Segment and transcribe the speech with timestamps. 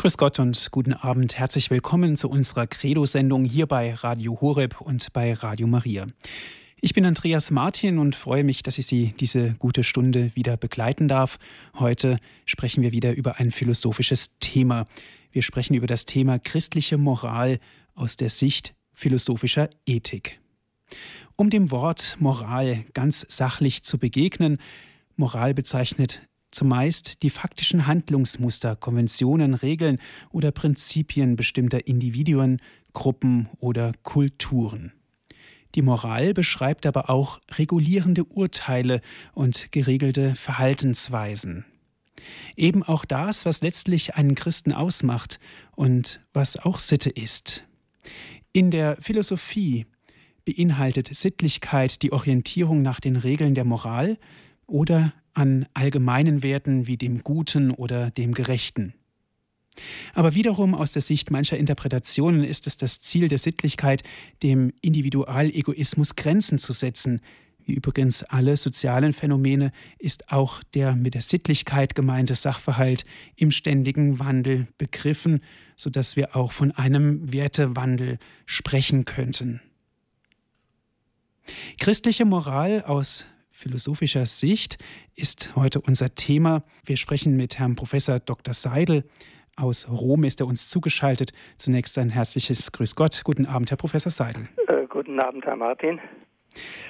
[0.00, 1.36] Grüß Gott und guten Abend.
[1.36, 6.06] Herzlich willkommen zu unserer Credo-Sendung hier bei Radio Horeb und bei Radio Maria.
[6.80, 11.08] Ich bin Andreas Martin und freue mich, dass ich Sie diese gute Stunde wieder begleiten
[11.08, 11.40] darf.
[11.80, 14.86] Heute sprechen wir wieder über ein philosophisches Thema.
[15.32, 17.58] Wir sprechen über das Thema christliche Moral
[17.96, 20.38] aus der Sicht philosophischer Ethik.
[21.34, 24.58] Um dem Wort Moral ganz sachlich zu begegnen,
[25.16, 29.98] Moral bezeichnet zumeist die faktischen Handlungsmuster, Konventionen, Regeln
[30.30, 32.60] oder Prinzipien bestimmter Individuen,
[32.92, 34.92] Gruppen oder Kulturen.
[35.74, 39.00] Die Moral beschreibt aber auch regulierende Urteile
[39.34, 41.66] und geregelte Verhaltensweisen.
[42.56, 45.38] Eben auch das, was letztlich einen Christen ausmacht
[45.76, 47.64] und was auch Sitte ist.
[48.52, 49.86] In der Philosophie
[50.44, 54.18] beinhaltet Sittlichkeit die Orientierung nach den Regeln der Moral
[54.66, 58.94] oder an allgemeinen Werten wie dem Guten oder dem Gerechten.
[60.14, 64.02] Aber wiederum aus der Sicht mancher Interpretationen ist es das Ziel der Sittlichkeit,
[64.42, 67.20] dem Individualegoismus Grenzen zu setzen.
[67.64, 73.04] Wie übrigens alle sozialen Phänomene ist auch der mit der Sittlichkeit gemeinte Sachverhalt
[73.36, 75.42] im ständigen Wandel begriffen,
[75.76, 79.60] sodass wir auch von einem Wertewandel sprechen könnten.
[81.78, 83.26] Christliche Moral aus
[83.58, 84.78] philosophischer Sicht
[85.16, 86.62] ist heute unser Thema.
[86.84, 88.54] Wir sprechen mit Herrn Professor Dr.
[88.54, 89.02] Seidel.
[89.56, 91.32] Aus Rom ist er uns zugeschaltet.
[91.56, 93.22] Zunächst ein herzliches Grüß Gott.
[93.24, 94.48] Guten Abend, Herr Professor Seidel.
[94.68, 95.98] Äh, guten Abend, Herr Martin.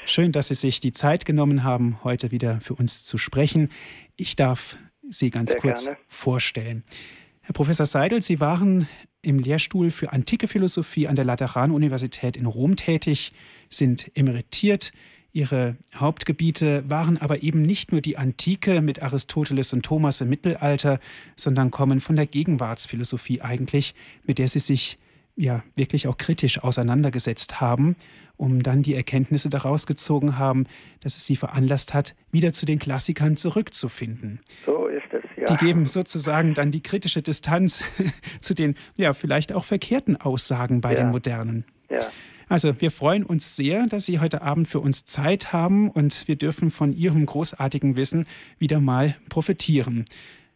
[0.04, 3.70] Schön, dass Sie sich die Zeit genommen haben, heute wieder für uns zu sprechen.
[4.16, 4.76] Ich darf
[5.08, 5.98] Sie ganz Sehr kurz gerne.
[6.06, 6.84] vorstellen.
[7.40, 8.86] Herr Professor Seidel, Sie waren
[9.22, 13.32] im Lehrstuhl für antike Philosophie an der Lateranuniversität in Rom tätig,
[13.70, 14.92] sind emeritiert,
[15.32, 21.00] Ihre Hauptgebiete waren aber eben nicht nur die Antike mit Aristoteles und Thomas im Mittelalter,
[21.36, 24.98] sondern kommen von der Gegenwartsphilosophie eigentlich, mit der Sie sich
[25.36, 27.94] ja wirklich auch kritisch auseinandergesetzt haben,
[28.36, 30.66] um dann die Erkenntnisse daraus gezogen haben,
[31.00, 34.40] dass es Sie veranlasst hat, wieder zu den Klassikern zurückzufinden.
[34.66, 35.44] So ist es, ja.
[35.44, 37.84] Die geben sozusagen dann die kritische Distanz
[38.40, 41.02] zu den ja vielleicht auch verkehrten Aussagen bei ja.
[41.02, 41.64] den Modernen.
[41.90, 42.08] Ja.
[42.50, 46.36] Also wir freuen uns sehr, dass Sie heute Abend für uns Zeit haben und wir
[46.36, 48.26] dürfen von Ihrem großartigen Wissen
[48.58, 50.06] wieder mal profitieren.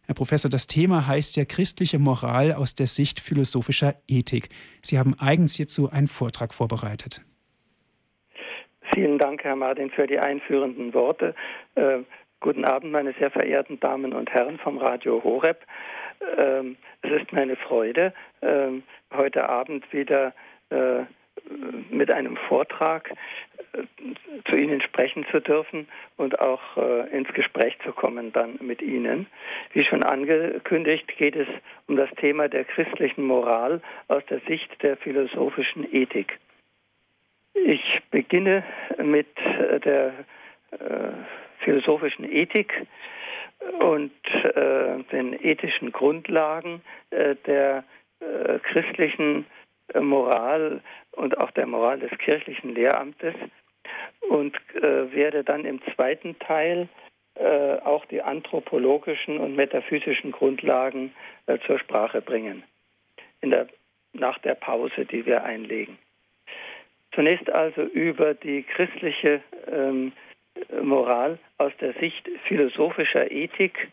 [0.07, 4.49] Herr Professor, das Thema heißt ja christliche Moral aus der Sicht philosophischer Ethik.
[4.81, 7.21] Sie haben eigens hierzu einen Vortrag vorbereitet.
[8.93, 11.35] Vielen Dank, Herr Martin, für die einführenden Worte.
[11.75, 11.99] Äh,
[12.39, 15.61] guten Abend, meine sehr verehrten Damen und Herren vom Radio Horeb.
[16.37, 18.69] Ähm, es ist meine Freude, äh,
[19.13, 20.33] heute Abend wieder
[20.69, 21.03] äh,
[21.89, 23.11] mit einem Vortrag
[23.73, 23.83] äh,
[24.49, 25.87] zu Ihnen sprechen zu dürfen
[26.17, 29.27] und auch äh, ins Gespräch zu kommen dann mit Ihnen.
[29.73, 31.47] Wie schon angekündigt, geht es
[31.87, 36.39] um das Thema der christlichen Moral aus der Sicht der philosophischen Ethik.
[37.53, 38.63] Ich beginne
[38.97, 40.13] mit äh, der
[40.71, 41.11] äh,
[41.59, 42.85] philosophischen Ethik
[43.79, 44.11] und
[44.55, 47.83] äh, den ethischen Grundlagen äh, der
[48.63, 49.45] christlichen
[49.99, 53.35] Moral und auch der Moral des kirchlichen Lehramtes
[54.29, 56.87] und äh, werde dann im zweiten Teil
[57.35, 61.13] äh, auch die anthropologischen und metaphysischen Grundlagen
[61.47, 62.63] äh, zur Sprache bringen,
[63.41, 63.67] in der,
[64.13, 65.97] nach der Pause, die wir einlegen.
[67.13, 70.13] Zunächst also über die christliche ähm,
[70.81, 73.89] Moral aus der Sicht philosophischer Ethik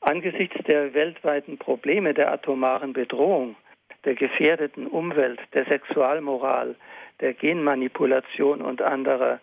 [0.00, 3.56] angesichts der weltweiten Probleme der atomaren Bedrohung
[4.04, 6.76] der gefährdeten Umwelt, der Sexualmoral,
[7.20, 9.40] der Genmanipulation und anderer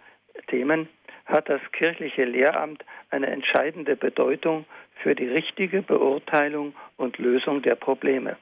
[0.48, 0.88] Themen
[1.26, 8.38] hat das kirchliche Lehramt eine entscheidende Bedeutung für die richtige Beurteilung und Lösung der Probleme.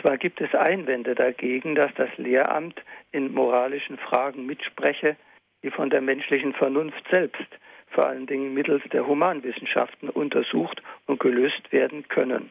[0.00, 2.80] Zwar gibt es Einwände dagegen, dass das Lehramt
[3.10, 5.16] in moralischen Fragen mitspreche,
[5.62, 7.48] die von der menschlichen Vernunft selbst,
[7.90, 12.50] vor allen Dingen mittels der Humanwissenschaften, untersucht und gelöst werden können.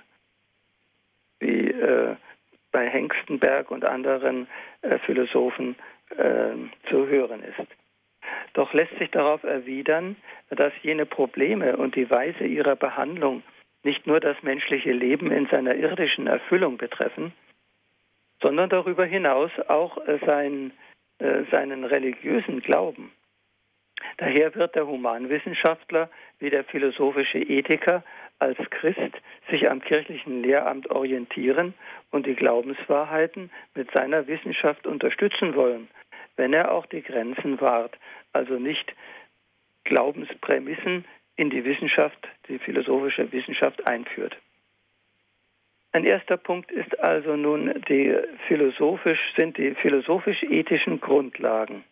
[1.39, 2.15] Wie äh,
[2.77, 4.47] bei Hengstenberg und anderen
[4.83, 5.75] äh, Philosophen
[6.11, 6.53] äh,
[6.91, 7.67] zu hören ist.
[8.53, 10.15] Doch lässt sich darauf erwidern,
[10.51, 13.41] dass jene Probleme und die Weise ihrer Behandlung
[13.81, 17.33] nicht nur das menschliche Leben in seiner irdischen Erfüllung betreffen,
[18.43, 20.71] sondern darüber hinaus auch äh, sein,
[21.17, 23.11] äh, seinen religiösen Glauben.
[24.17, 28.03] Daher wird der Humanwissenschaftler wie der philosophische Ethiker
[28.39, 29.13] als Christ
[29.49, 31.73] sich am kirchlichen Lehramt orientieren
[32.11, 35.87] und die Glaubenswahrheiten mit seiner Wissenschaft unterstützen wollen,
[36.35, 37.97] wenn er auch die Grenzen wahrt,
[38.33, 38.93] also nicht
[39.85, 41.05] Glaubensprämissen
[41.35, 44.35] in die Wissenschaft, die philosophische Wissenschaft einführt.
[45.93, 48.15] Ein erster Punkt ist also nun die
[48.47, 51.83] philosophisch, sind die philosophisch-ethischen Grundlagen.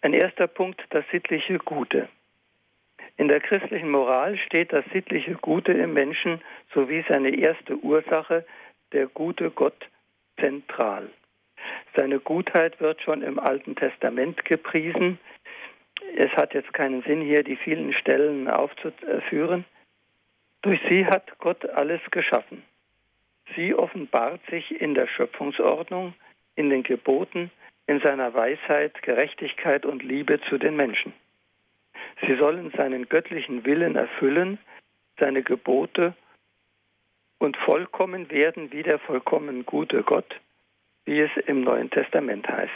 [0.00, 2.08] Ein erster Punkt, das sittliche Gute.
[3.18, 6.40] In der christlichen Moral steht das sittliche Gute im Menschen
[6.72, 8.46] sowie seine erste Ursache,
[8.92, 9.88] der gute Gott,
[10.40, 11.10] zentral.
[11.96, 15.18] Seine Gutheit wird schon im Alten Testament gepriesen.
[16.16, 19.64] Es hat jetzt keinen Sinn, hier die vielen Stellen aufzuführen.
[20.62, 22.62] Durch sie hat Gott alles geschaffen.
[23.56, 26.14] Sie offenbart sich in der Schöpfungsordnung,
[26.54, 27.50] in den Geboten,
[27.88, 31.12] in seiner Weisheit, Gerechtigkeit und Liebe zu den Menschen.
[32.26, 34.58] Sie sollen seinen göttlichen Willen erfüllen,
[35.18, 36.14] seine Gebote
[37.38, 40.40] und vollkommen werden wie der vollkommen gute Gott,
[41.04, 42.72] wie es im Neuen Testament heißt.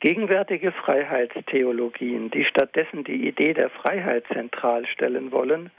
[0.00, 5.70] Gegenwärtige Freiheitstheologien, die stattdessen die Idee der Freiheit zentral stellen wollen,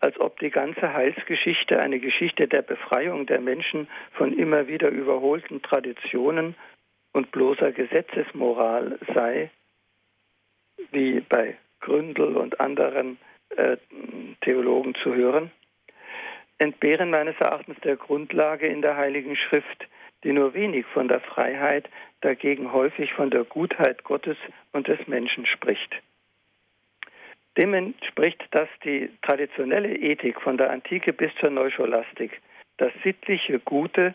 [0.00, 5.60] als ob die ganze Heilsgeschichte eine Geschichte der Befreiung der Menschen von immer wieder überholten
[5.60, 6.54] Traditionen
[7.12, 9.50] und bloßer Gesetzesmoral sei,
[10.92, 13.18] wie bei Gründel und anderen
[13.56, 13.76] äh,
[14.42, 15.50] Theologen zu hören,
[16.58, 19.88] entbehren meines Erachtens der Grundlage in der Heiligen Schrift,
[20.24, 21.88] die nur wenig von der Freiheit,
[22.20, 24.36] dagegen häufig von der Gutheit Gottes
[24.72, 25.94] und des Menschen spricht.
[27.56, 32.40] Dem entspricht, dass die traditionelle Ethik von der Antike bis zur Neuscholastik
[32.76, 34.14] das sittliche Gute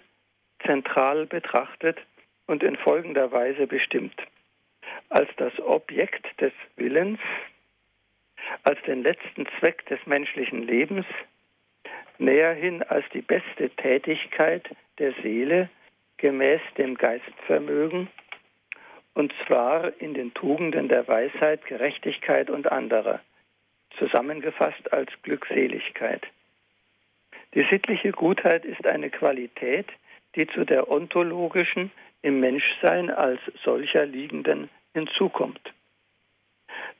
[0.66, 2.00] zentral betrachtet
[2.48, 4.16] und in folgender Weise bestimmt.
[5.10, 7.20] Als das Objekt des Willens,
[8.64, 11.06] als den letzten Zweck des menschlichen Lebens,
[12.18, 14.70] näher hin als die beste Tätigkeit
[15.00, 15.70] der Seele
[16.18, 18.08] gemäß dem Geistvermögen,
[19.14, 23.22] und zwar in den Tugenden der Weisheit, Gerechtigkeit und anderer,
[23.98, 26.26] zusammengefasst als Glückseligkeit.
[27.54, 29.88] Die sittliche Gutheit ist eine Qualität,
[30.36, 35.62] die zu der ontologischen, im Menschsein als solcher liegenden hinzukommt.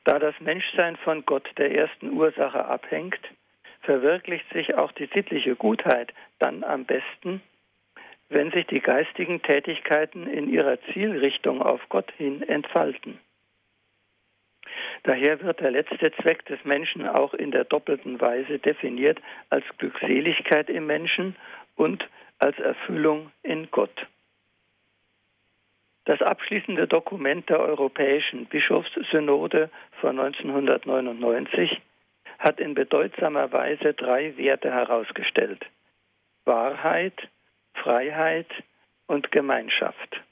[0.04, 3.20] Da das Menschsein von Gott der ersten Ursache abhängt,
[3.80, 7.42] verwirklicht sich auch die sittliche Gutheit dann am besten,
[8.28, 13.18] wenn sich die geistigen Tätigkeiten in ihrer Zielrichtung auf Gott hin entfalten.
[15.04, 19.20] Daher wird der letzte Zweck des Menschen auch in der doppelten Weise definiert
[19.50, 21.36] als Glückseligkeit im Menschen
[21.76, 22.06] und
[22.38, 24.06] als Erfüllung in Gott.
[26.06, 29.70] Das abschließende Dokument der Europäischen Bischofssynode
[30.00, 31.82] von 1999
[32.38, 35.66] hat in bedeutsamer Weise drei Werte herausgestellt.
[36.44, 37.28] Wahrheit,
[37.74, 38.46] Freiheit
[39.08, 40.22] und Gemeinschaft.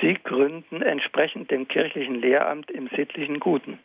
[0.00, 3.80] Sie gründen entsprechend dem kirchlichen Lehramt im sittlichen Guten.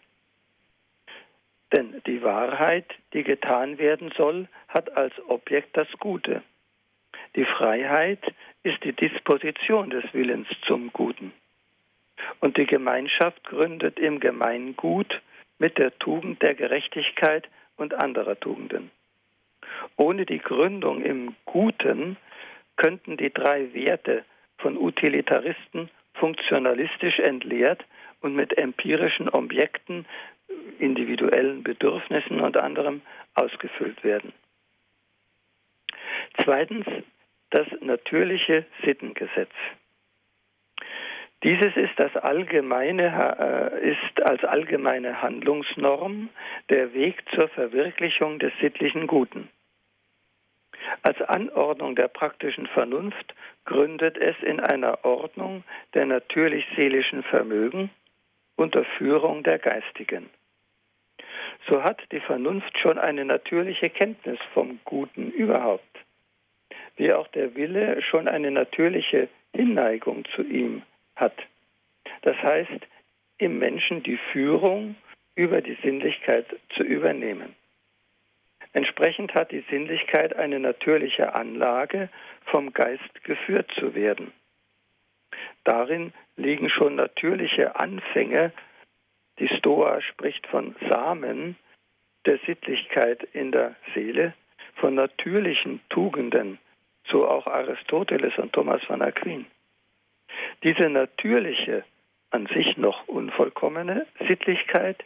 [1.73, 6.43] Denn die Wahrheit, die getan werden soll, hat als Objekt das Gute.
[7.35, 8.21] Die Freiheit
[8.63, 11.31] ist die Disposition des Willens zum Guten.
[12.39, 15.21] Und die Gemeinschaft gründet im Gemeingut
[15.57, 17.47] mit der Tugend der Gerechtigkeit
[17.77, 18.91] und anderer Tugenden.
[19.95, 22.17] Ohne die Gründung im Guten
[22.75, 24.25] könnten die drei Werte
[24.57, 27.85] von Utilitaristen funktionalistisch entleert
[28.21, 30.05] und mit empirischen Objekten,
[30.79, 33.01] individuellen Bedürfnissen und anderem
[33.35, 34.33] ausgefüllt werden.
[36.43, 36.85] Zweitens
[37.51, 39.51] das natürliche Sittengesetz.
[41.43, 46.29] Dieses ist, das allgemeine, äh, ist als allgemeine Handlungsnorm
[46.69, 49.49] der Weg zur Verwirklichung des sittlichen Guten.
[51.01, 55.63] Als Anordnung der praktischen Vernunft gründet es in einer Ordnung
[55.93, 57.89] der natürlich-seelischen Vermögen
[58.55, 60.29] unter Führung der Geistigen.
[61.67, 65.98] So hat die Vernunft schon eine natürliche Kenntnis vom Guten überhaupt,
[66.99, 70.83] wie auch der Wille schon eine natürliche Hinneigung zu ihm
[71.15, 71.33] hat.
[72.21, 72.87] Das heißt,
[73.37, 74.95] im Menschen die Führung
[75.33, 77.55] über die Sinnlichkeit zu übernehmen.
[78.73, 82.09] Entsprechend hat die Sinnlichkeit eine natürliche Anlage,
[82.45, 84.33] vom Geist geführt zu werden.
[85.63, 88.51] Darin liegen schon natürliche Anfänge,
[89.39, 91.55] die Stoa spricht von Samen
[92.25, 94.33] der Sittlichkeit in der Seele,
[94.75, 96.59] von natürlichen Tugenden,
[97.09, 99.45] so auch Aristoteles und Thomas von Aquin.
[100.63, 101.83] Diese natürliche,
[102.31, 105.03] an sich noch unvollkommene Sittlichkeit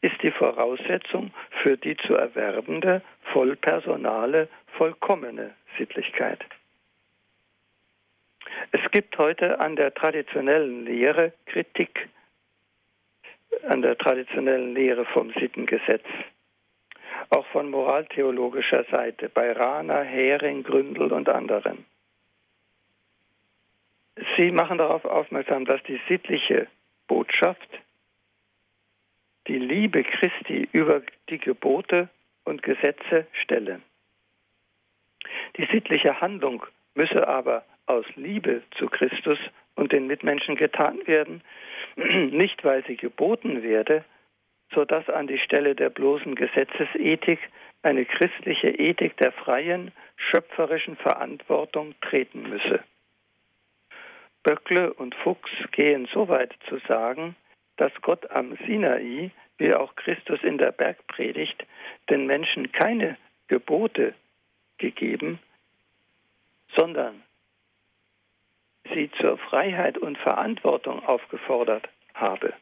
[0.00, 3.02] ist die Voraussetzung für die zu erwerbende,
[3.32, 6.44] vollpersonale, vollkommene Sittlichkeit.
[8.72, 12.08] Es gibt heute an der traditionellen Lehre Kritik,
[13.68, 16.04] an der traditionellen Lehre vom Sittengesetz.
[17.30, 21.84] Auch von moraltheologischer Seite, bei Rahner, Hering, Gründel und anderen.
[24.36, 26.68] Sie machen darauf aufmerksam, dass die sittliche
[27.08, 27.68] Botschaft
[29.46, 32.08] die Liebe Christi über die Gebote
[32.44, 33.80] und Gesetze stelle.
[35.56, 36.64] Die sittliche Handlung
[36.94, 39.38] müsse aber aus Liebe zu Christus
[39.74, 41.42] und den Mitmenschen getan werden,
[41.96, 44.04] nicht weil sie geboten werde,
[44.74, 47.38] so dass an die Stelle der bloßen Gesetzesethik
[47.82, 52.82] eine christliche Ethik der freien, schöpferischen Verantwortung treten müsse.
[54.42, 57.36] Böckle und Fuchs gehen so weit zu sagen,
[57.76, 61.64] dass Gott am Sinai, wie auch Christus in der Bergpredigt,
[62.10, 63.16] den Menschen keine
[63.48, 64.14] Gebote
[64.78, 65.38] gegeben,
[66.76, 67.22] sondern
[68.92, 72.52] sie zur Freiheit und Verantwortung aufgefordert habe,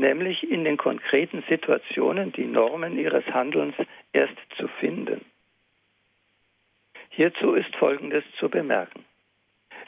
[0.00, 3.76] nämlich in den konkreten Situationen die Normen ihres Handelns
[4.12, 5.24] erst zu finden.
[7.10, 9.04] Hierzu ist Folgendes zu bemerken.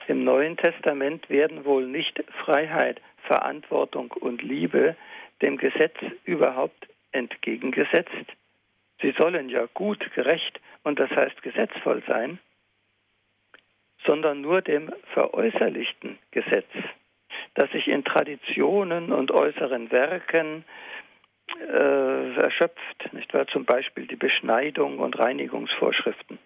[0.08, 4.96] Im Neuen Testament werden wohl nicht Freiheit, Verantwortung und Liebe
[5.40, 8.26] dem Gesetz überhaupt entgegengesetzt.
[9.00, 12.38] Sie sollen ja gut, gerecht und das heißt gesetzvoll sein,
[14.04, 16.70] sondern nur dem veräußerlichten Gesetz,
[17.54, 20.64] das sich in Traditionen und äußeren Werken
[21.60, 23.46] äh, erschöpft, nicht wahr?
[23.48, 26.38] Zum Beispiel die Beschneidung und Reinigungsvorschriften.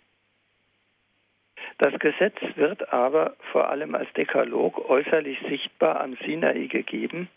[1.78, 7.28] Das Gesetz wird aber vor allem als Dekalog äußerlich sichtbar am Sinai gegeben,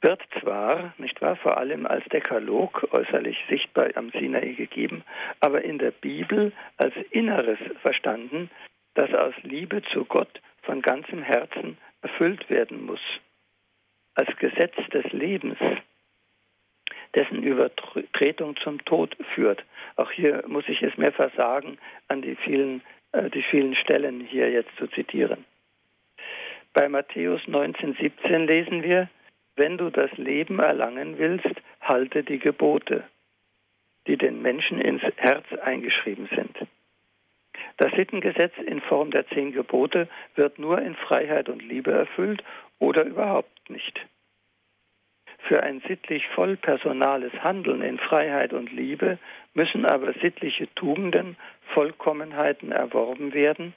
[0.00, 5.04] wird zwar, nicht wahr, vor allem als Dekalog äußerlich sichtbar am Sinai gegeben,
[5.40, 8.50] aber in der Bibel als Inneres verstanden,
[8.94, 13.00] das aus Liebe zu Gott von ganzem Herzen erfüllt werden muss,
[14.14, 15.58] als Gesetz des Lebens,
[17.14, 19.64] dessen Übertretung zum Tod führt.
[19.96, 24.50] Auch hier muss ich es mehr versagen, an die vielen, äh, die vielen Stellen hier
[24.50, 25.44] jetzt zu zitieren.
[26.72, 29.08] Bei Matthäus 19,17 lesen wir,
[29.56, 33.04] wenn du das Leben erlangen willst, halte die Gebote,
[34.06, 36.68] die den Menschen ins Herz eingeschrieben sind.
[37.78, 42.42] Das Sittengesetz in Form der zehn Gebote wird nur in Freiheit und Liebe erfüllt
[42.78, 44.00] oder überhaupt nicht.
[45.48, 49.18] Für ein sittlich vollpersonales Handeln in Freiheit und Liebe
[49.54, 51.36] müssen aber sittliche Tugenden,
[51.74, 53.74] Vollkommenheiten erworben werden,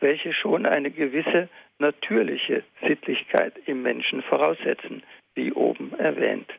[0.00, 5.02] welche schon eine gewisse natürliche Sittlichkeit im Menschen voraussetzen,
[5.34, 6.50] wie oben erwähnt.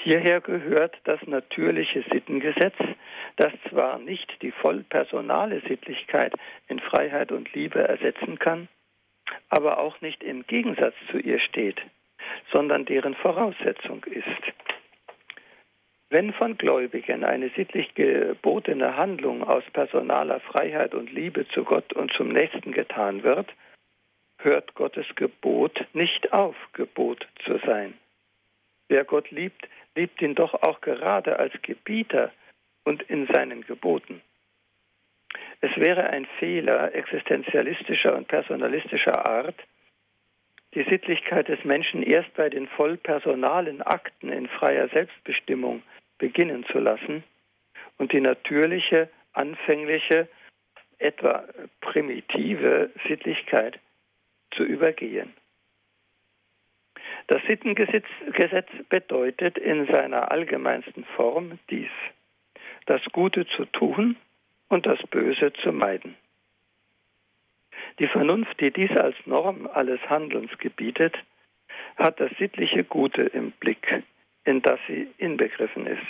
[0.00, 2.76] Hierher gehört das natürliche Sittengesetz,
[3.36, 6.34] das zwar nicht die vollpersonale Sittlichkeit
[6.68, 8.68] in Freiheit und Liebe ersetzen kann,
[9.48, 11.80] aber auch nicht im Gegensatz zu ihr steht,
[12.52, 14.24] sondern deren Voraussetzung ist.
[16.10, 22.12] Wenn von Gläubigen eine sittlich gebotene Handlung aus personaler Freiheit und Liebe zu Gott und
[22.12, 23.52] zum Nächsten getan wird,
[24.38, 27.94] hört Gottes Gebot nicht auf, Gebot zu sein.
[28.88, 32.32] Wer Gott liebt, liebt ihn doch auch gerade als Gebieter
[32.84, 34.22] und in seinen Geboten.
[35.60, 39.56] Es wäre ein Fehler existenzialistischer und personalistischer Art,
[40.74, 45.82] die Sittlichkeit des Menschen erst bei den vollpersonalen Akten in freier Selbstbestimmung
[46.18, 47.24] beginnen zu lassen
[47.96, 50.28] und die natürliche, anfängliche,
[50.98, 51.44] etwa
[51.80, 53.78] primitive Sittlichkeit
[54.52, 55.32] zu übergehen.
[57.28, 58.06] Das Sittengesetz
[58.88, 61.90] bedeutet in seiner allgemeinsten Form dies,
[62.86, 64.16] das Gute zu tun
[64.68, 66.16] und das Böse zu meiden.
[67.98, 71.16] Die Vernunft, die dies als Norm alles Handelns gebietet,
[71.96, 74.02] hat das sittliche Gute im Blick,
[74.44, 76.00] in das sie inbegriffen ist.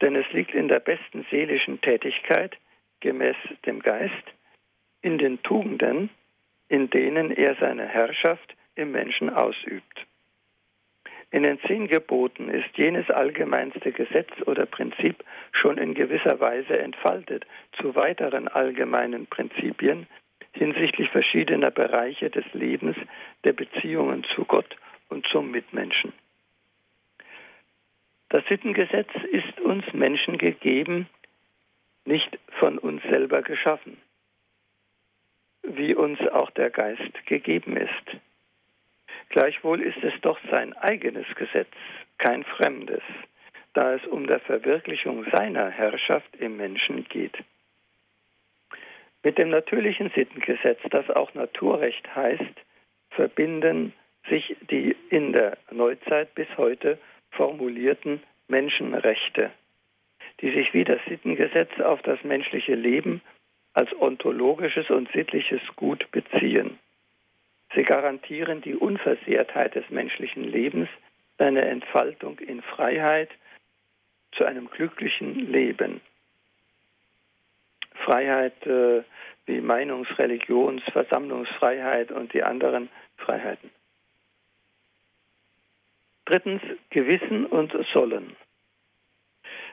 [0.00, 2.56] Denn es liegt in der besten seelischen Tätigkeit,
[3.00, 3.36] gemäß
[3.66, 4.14] dem Geist,
[5.02, 6.10] in den Tugenden,
[6.68, 10.06] in denen er seine Herrschaft im Menschen ausübt.
[11.30, 17.44] In den zehn Geboten ist jenes allgemeinste Gesetz oder Prinzip schon in gewisser Weise entfaltet
[17.72, 20.06] zu weiteren allgemeinen Prinzipien
[20.52, 22.96] hinsichtlich verschiedener Bereiche des Lebens,
[23.44, 24.76] der Beziehungen zu Gott
[25.10, 26.12] und zum Mitmenschen.
[28.30, 31.08] Das Sittengesetz ist uns Menschen gegeben,
[32.04, 33.98] nicht von uns selber geschaffen,
[35.62, 38.20] wie uns auch der Geist gegeben ist.
[39.28, 41.72] Gleichwohl ist es doch sein eigenes Gesetz,
[42.18, 43.02] kein fremdes,
[43.74, 47.36] da es um der Verwirklichung seiner Herrschaft im Menschen geht.
[49.22, 52.54] Mit dem natürlichen Sittengesetz, das auch Naturrecht heißt,
[53.10, 53.92] verbinden
[54.28, 56.98] sich die in der Neuzeit bis heute
[57.30, 59.50] formulierten Menschenrechte,
[60.40, 63.20] die sich wie das Sittengesetz auf das menschliche Leben
[63.74, 66.78] als ontologisches und sittliches Gut beziehen.
[67.74, 70.88] Sie garantieren die Unversehrtheit des menschlichen Lebens,
[71.38, 73.30] seine Entfaltung in Freiheit
[74.32, 76.00] zu einem glücklichen Leben.
[78.04, 79.02] Freiheit äh,
[79.46, 83.70] wie Meinungs-, Religions-, Versammlungsfreiheit und die anderen Freiheiten.
[86.24, 88.36] Drittens Gewissen und Sollen.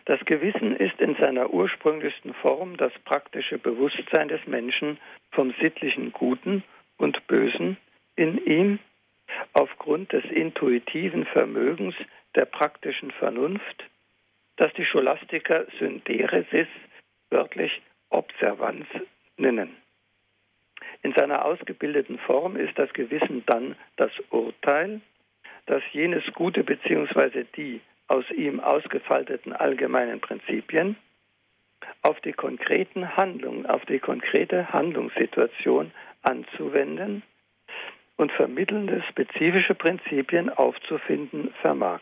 [0.06, 5.00] Das Gewissen ist in seiner ursprünglichsten Form das praktische Bewusstsein des Menschen
[5.32, 6.64] vom sittlichen Guten
[6.98, 7.78] und Bösen
[8.16, 8.80] in ihm
[9.54, 11.96] aufgrund des intuitiven Vermögens
[12.36, 13.84] der praktischen Vernunft,
[14.58, 16.68] das die Scholastiker Synderesis,
[17.30, 18.86] wörtlich Observanz,
[19.38, 19.76] nennen.
[21.02, 25.02] In seiner ausgebildeten Form ist das Gewissen dann das Urteil,
[25.66, 27.46] dass jenes Gute bzw.
[27.56, 30.96] die aus ihm ausgefalteten allgemeinen Prinzipien
[32.02, 35.92] auf die konkreten Handlungen, auf die konkrete Handlungssituation
[36.22, 37.24] anzuwenden
[38.18, 42.02] und vermittelnde spezifische Prinzipien aufzufinden vermag.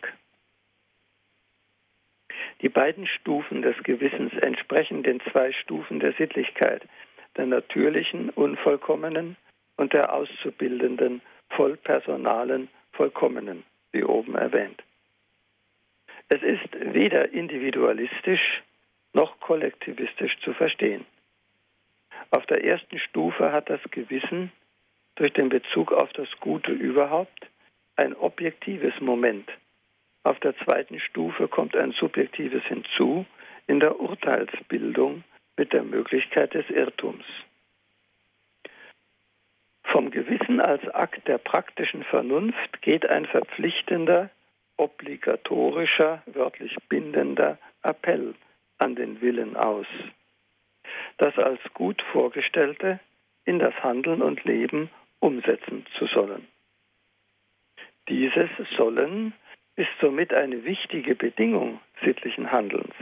[2.62, 6.88] Die beiden Stufen des Gewissens entsprechen den zwei Stufen der Sittlichkeit,
[7.36, 9.36] der natürlichen, unvollkommenen
[9.76, 14.82] und der auszubildenden, vollpersonalen, vollkommenen, wie oben erwähnt.
[16.30, 18.64] Es ist weder individualistisch
[19.14, 21.06] noch kollektivistisch zu verstehen.
[22.32, 24.52] Auf der ersten Stufe hat das Gewissen
[25.16, 27.48] durch den Bezug auf das Gute überhaupt
[27.96, 29.50] ein objektives Moment.
[30.24, 33.26] Auf der zweiten Stufe kommt ein subjektives hinzu
[33.68, 35.24] in der Urteilsbildung
[35.58, 37.26] mit der Möglichkeit des Irrtums.
[39.84, 44.32] Vom Gewissen als Akt der praktischen Vernunft geht ein verpflichtender,
[44.78, 48.34] obligatorischer, wörtlich bindender Appell
[48.80, 49.86] an den Willen aus.
[51.18, 53.00] Das als gut vorgestellte
[53.46, 54.90] in das Handeln und Leben
[55.24, 56.48] umsetzen zu sollen.
[58.10, 59.34] Dieses Sollen
[59.78, 62.94] ist somit eine wichtige Bedingung sittlichen Handelns,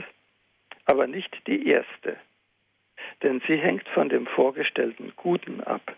[0.86, 2.16] aber nicht die erste,
[3.24, 5.96] denn sie hängt von dem vorgestellten Guten ab.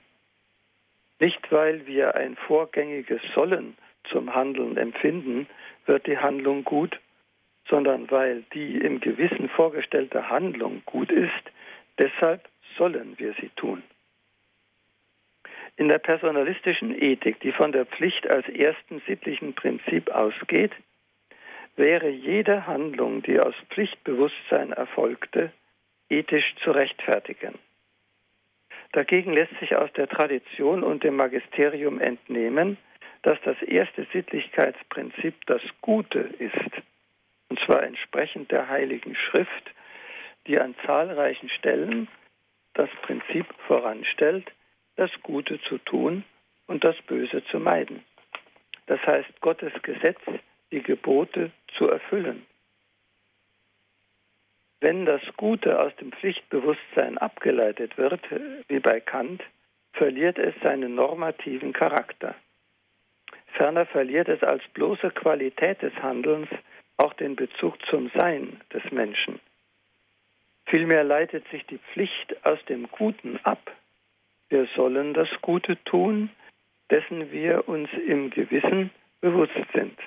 [1.20, 3.76] Nicht weil wir ein vorgängiges Sollen
[4.10, 5.46] zum Handeln empfinden,
[5.84, 6.98] wird die Handlung gut,
[7.68, 11.44] sondern weil die im Gewissen vorgestellte Handlung gut ist,
[11.98, 13.82] deshalb sollen wir sie tun.
[15.76, 20.72] In der personalistischen Ethik, die von der Pflicht als ersten sittlichen Prinzip ausgeht,
[21.76, 25.52] wäre jede Handlung, die aus Pflichtbewusstsein erfolgte,
[26.08, 27.58] ethisch zu rechtfertigen.
[28.92, 32.76] Dagegen lässt sich aus der Tradition und dem Magisterium entnehmen,
[33.22, 36.82] dass das erste Sittlichkeitsprinzip das Gute ist,
[37.48, 39.70] und zwar entsprechend der Heiligen Schrift,
[40.46, 42.06] die an zahlreichen Stellen
[42.74, 44.52] das Prinzip voranstellt,
[44.96, 46.24] das Gute zu tun
[46.66, 48.04] und das Böse zu meiden.
[48.87, 50.20] Das heißt, Gottes Gesetz,
[50.70, 52.46] die Gebote zu erfüllen.
[54.80, 58.20] Wenn das Gute aus dem Pflichtbewusstsein abgeleitet wird,
[58.68, 59.42] wie bei Kant,
[59.94, 62.35] verliert es seinen normativen Charakter.
[63.54, 66.48] Ferner verliert es als bloße Qualität des Handelns
[66.96, 69.40] auch den Bezug zum Sein des Menschen.
[70.66, 73.70] Vielmehr leitet sich die Pflicht aus dem Guten ab,
[74.55, 76.31] wir sollen das Gute tun,
[76.88, 78.90] dessen wir uns im Gewissen
[79.21, 79.99] bewusst sind.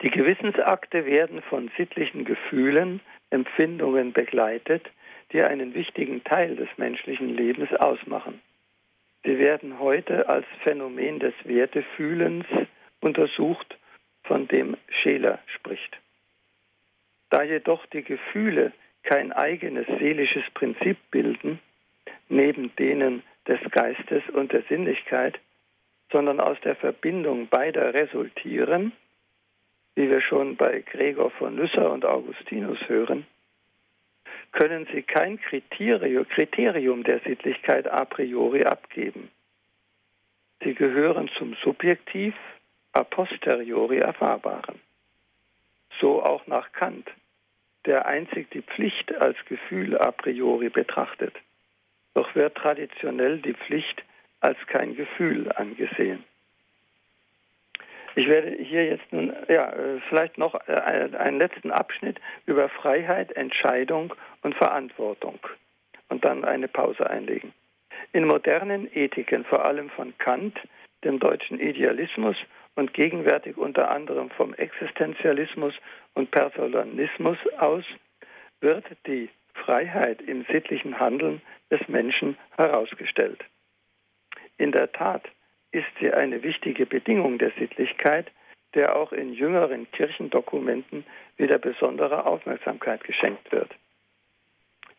[0.00, 4.90] Die Gewissensakte werden von sittlichen Gefühlen, Empfindungen begleitet,
[5.32, 8.40] die einen wichtigen Teil des menschlichen Lebens ausmachen.
[9.24, 12.46] Sie werden heute als Phänomen des Wertefühlens
[13.00, 13.76] untersucht,
[14.24, 15.98] von dem Scheler spricht.
[17.28, 21.60] Da jedoch die Gefühle kein eigenes seelisches Prinzip bilden,
[22.28, 25.38] neben denen des Geistes und der Sinnlichkeit,
[26.10, 28.92] sondern aus der Verbindung beider resultieren,
[29.94, 33.26] wie wir schon bei Gregor von Nyssa und Augustinus hören,
[34.52, 39.30] können sie kein Kriterium der Sittlichkeit a priori abgeben.
[40.62, 42.34] Sie gehören zum subjektiv
[42.92, 44.80] a posteriori Erfahrbaren.
[46.00, 47.10] So auch nach Kant,
[47.84, 51.34] der einzig die Pflicht als Gefühl a priori betrachtet.
[52.16, 54.02] Doch wird traditionell die Pflicht
[54.40, 56.24] als kein Gefühl angesehen.
[58.14, 63.32] Ich werde hier jetzt nun ja, äh, vielleicht noch äh, einen letzten Abschnitt über Freiheit,
[63.32, 65.38] Entscheidung und Verantwortung
[66.08, 67.52] und dann eine Pause einlegen.
[68.14, 70.58] In modernen Ethiken, vor allem von Kant,
[71.04, 72.36] dem deutschen Idealismus
[72.76, 75.74] und gegenwärtig unter anderem vom Existenzialismus
[76.14, 77.84] und Personalismus aus,
[78.62, 79.28] wird die
[79.64, 83.44] Freiheit im sittlichen Handeln des Menschen herausgestellt.
[84.58, 85.28] In der Tat
[85.72, 88.30] ist sie eine wichtige Bedingung der Sittlichkeit,
[88.74, 91.04] der auch in jüngeren Kirchendokumenten
[91.36, 93.70] wieder besondere Aufmerksamkeit geschenkt wird.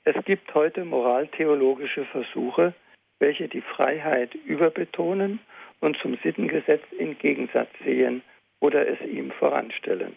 [0.04, 2.74] Es gibt heute moraltheologische Versuche,
[3.20, 5.39] welche die Freiheit überbetonen
[5.80, 8.22] und zum Sittengesetz in Gegensatz sehen
[8.60, 10.15] oder es ihm voranstellen.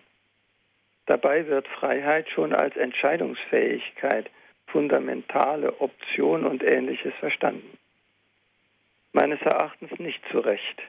[1.11, 4.31] Dabei wird Freiheit schon als Entscheidungsfähigkeit,
[4.69, 7.77] fundamentale Option und ähnliches verstanden.
[9.13, 10.81] Meines Erachtens nicht zu Recht,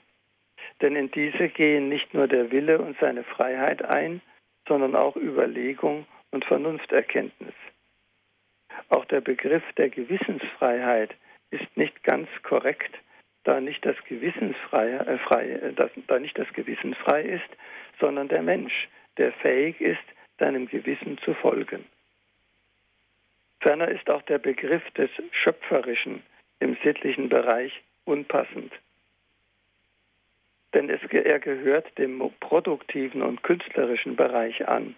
[0.79, 4.21] denn in diese gehen nicht nur der Wille und seine Freiheit ein,
[4.67, 7.55] sondern auch Überlegung und Vernunfterkenntnis.
[8.89, 11.15] Auch der Begriff der Gewissensfreiheit
[11.49, 12.95] ist nicht ganz korrekt,
[13.43, 17.49] da nicht das Gewissen frei, äh, frei äh, das, da nicht das Gewissen frei ist,
[17.99, 19.99] sondern der Mensch, der fähig ist,
[20.39, 21.85] seinem Gewissen zu folgen.
[23.59, 26.23] Ferner ist auch der Begriff des Schöpferischen
[26.59, 27.71] im sittlichen Bereich
[28.05, 28.73] unpassend.
[30.73, 34.95] Denn es, er gehört dem produktiven und künstlerischen Bereich an.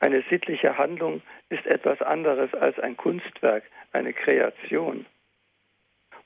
[0.00, 5.06] Eine sittliche Handlung ist etwas anderes als ein Kunstwerk, eine Kreation.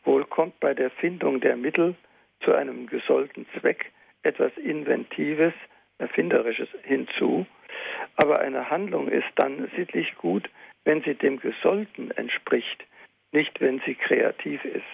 [0.05, 1.94] Wohl kommt bei der Findung der Mittel
[2.40, 5.53] zu einem gesollten Zweck etwas Inventives,
[5.98, 7.46] Erfinderisches hinzu,
[8.16, 10.48] aber eine Handlung ist dann sittlich gut,
[10.84, 12.84] wenn sie dem Gesollten entspricht,
[13.32, 14.84] nicht wenn sie kreativ ist.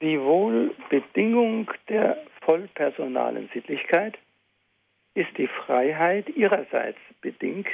[0.00, 4.18] Die wohl Bedingung der vollpersonalen Sittlichkeit
[5.14, 7.68] ist die Freiheit ihrerseits bedingt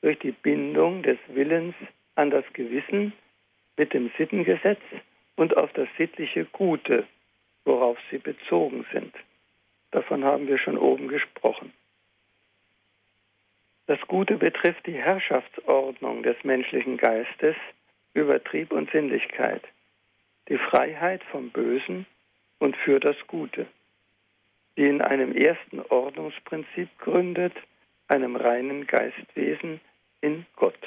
[0.00, 1.74] durch die Bindung des Willens
[2.14, 3.12] an das Gewissen
[3.76, 4.80] mit dem Sittengesetz
[5.36, 7.06] und auf das sittliche Gute,
[7.64, 9.14] worauf sie bezogen sind.
[9.90, 11.72] Davon haben wir schon oben gesprochen.
[13.86, 17.56] Das Gute betrifft die Herrschaftsordnung des menschlichen Geistes
[18.12, 19.62] über Trieb und Sinnlichkeit,
[20.48, 22.04] die Freiheit vom Bösen
[22.58, 23.66] und für das Gute,
[24.76, 27.54] die in einem ersten Ordnungsprinzip gründet,
[28.08, 29.80] einem reinen Geistwesen
[30.20, 30.78] in Gott.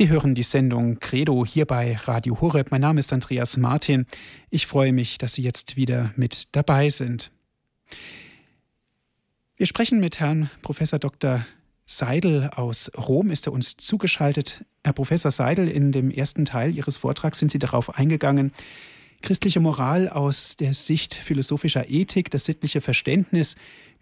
[0.00, 2.70] Sie hören die Sendung Credo hier bei Radio Horeb.
[2.70, 4.06] Mein Name ist Andreas Martin.
[4.48, 7.30] Ich freue mich, dass Sie jetzt wieder mit dabei sind.
[9.58, 11.44] Wir sprechen mit Herrn Professor Dr.
[11.84, 13.30] Seidel aus Rom.
[13.30, 14.64] Ist er uns zugeschaltet?
[14.84, 18.52] Herr Professor Seidel, in dem ersten Teil Ihres Vortrags sind Sie darauf eingegangen,
[19.20, 23.54] christliche Moral aus der Sicht philosophischer Ethik, das sittliche Verständnis,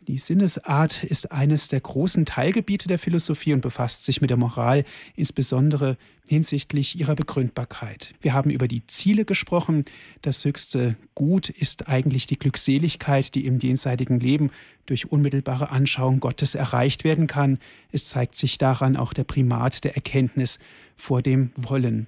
[0.08, 4.84] die Sinnesart ist eines der großen Teilgebiete der Philosophie und befasst sich mit der Moral,
[5.16, 8.14] insbesondere hinsichtlich ihrer Begründbarkeit.
[8.22, 9.84] Wir haben über die Ziele gesprochen.
[10.22, 14.50] Das höchste Gut ist eigentlich die Glückseligkeit, die im jenseitigen Leben
[14.86, 17.58] durch unmittelbare Anschauung Gottes erreicht werden kann.
[17.92, 20.58] Es zeigt sich daran auch der Primat der Erkenntnis
[20.96, 22.06] vor dem Wollen.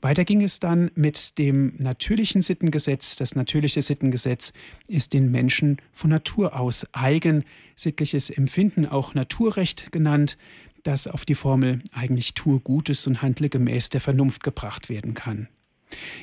[0.00, 3.16] Weiter ging es dann mit dem natürlichen Sittengesetz.
[3.16, 4.52] Das natürliche Sittengesetz
[4.88, 7.44] ist den Menschen von Natur aus eigen.
[7.76, 10.36] Sittliches Empfinden, auch Naturrecht genannt,
[10.82, 15.48] das auf die Formel eigentlich tue Gutes und handle gemäß der Vernunft gebracht werden kann.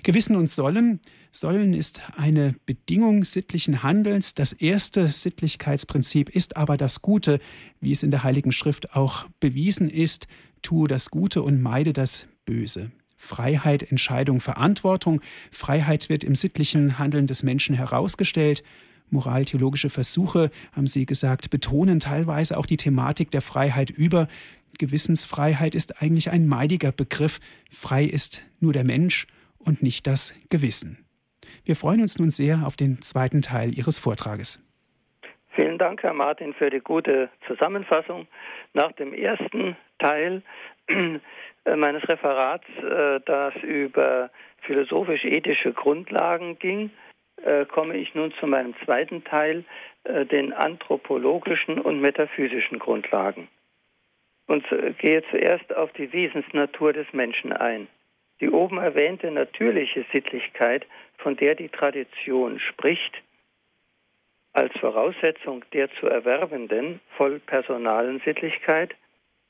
[0.04, 1.00] Gewissen und Sollen.
[1.32, 4.34] Sollen ist eine Bedingung sittlichen Handelns.
[4.34, 7.40] Das erste Sittlichkeitsprinzip ist aber das Gute,
[7.80, 10.28] wie es in der Heiligen Schrift auch bewiesen ist.
[10.62, 12.92] Tue das Gute und meide das Böse.
[13.20, 15.22] Freiheit, Entscheidung, Verantwortung.
[15.52, 18.64] Freiheit wird im sittlichen Handeln des Menschen herausgestellt.
[19.12, 24.28] Moraltheologische Versuche, haben Sie gesagt, betonen teilweise auch die Thematik der Freiheit über.
[24.78, 27.40] Gewissensfreiheit ist eigentlich ein meidiger Begriff.
[27.70, 29.28] Frei ist nur der Mensch
[29.58, 31.06] und nicht das Gewissen.
[31.66, 34.64] Wir freuen uns nun sehr auf den zweiten Teil Ihres Vortrages.
[35.56, 38.28] Vielen Dank, Herr Martin, für die gute Zusammenfassung.
[38.74, 40.42] Nach dem ersten Teil
[41.76, 44.30] meines Referats, äh, das über
[44.62, 46.92] philosophisch-ethische Grundlagen ging,
[47.44, 49.64] äh, komme ich nun zu meinem zweiten Teil,
[50.06, 53.50] den anthropologischen und metaphysischen Grundlagen.
[54.48, 54.66] Und
[54.98, 57.90] gehe zuerst auf die Wesensnatur des Menschen ein.
[58.40, 63.22] Die oben erwähnte natürliche Sittlichkeit, von der die Tradition spricht,
[64.54, 68.96] als Voraussetzung der zu erwerbenden vollpersonalen Sittlichkeit,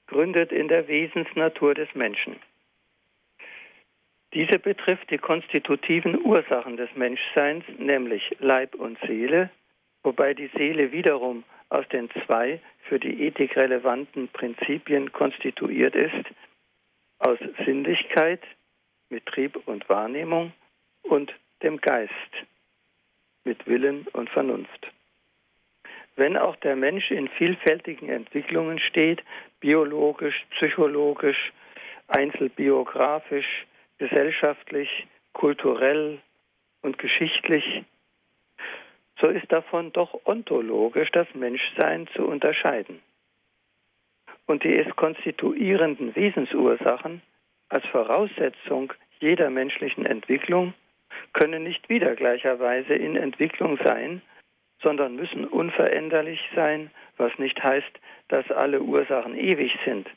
[0.09, 2.35] gründet in der Wesensnatur des Menschen.
[4.33, 9.49] Diese betrifft die konstitutiven Ursachen des Menschseins, nämlich Leib und Seele,
[10.03, 16.25] wobei die Seele wiederum aus den zwei für die Ethik relevanten Prinzipien konstituiert ist,
[17.19, 18.41] aus Sinnlichkeit
[19.09, 20.53] mit Trieb und Wahrnehmung
[21.03, 22.33] und dem Geist
[23.43, 24.91] mit Willen und Vernunft.
[26.19, 29.23] Wenn auch der Mensch in vielfältigen Entwicklungen steht,
[29.61, 31.53] biologisch, psychologisch,
[32.09, 33.65] einzelbiografisch,
[33.99, 36.19] gesellschaftlich, kulturell
[36.81, 37.85] und geschichtlich,
[39.21, 42.99] so ist davon doch ontologisch das Menschsein zu unterscheiden.
[44.45, 47.21] Und die es konstituierenden Wesensursachen
[47.69, 50.73] als Voraussetzung jeder menschlichen Entwicklung
[51.31, 54.21] können nicht wieder gleicherweise in Entwicklung sein,
[54.81, 60.09] sondern müssen unveränderlich sein, was nicht heißt, dass alle Ursachen ewig sind,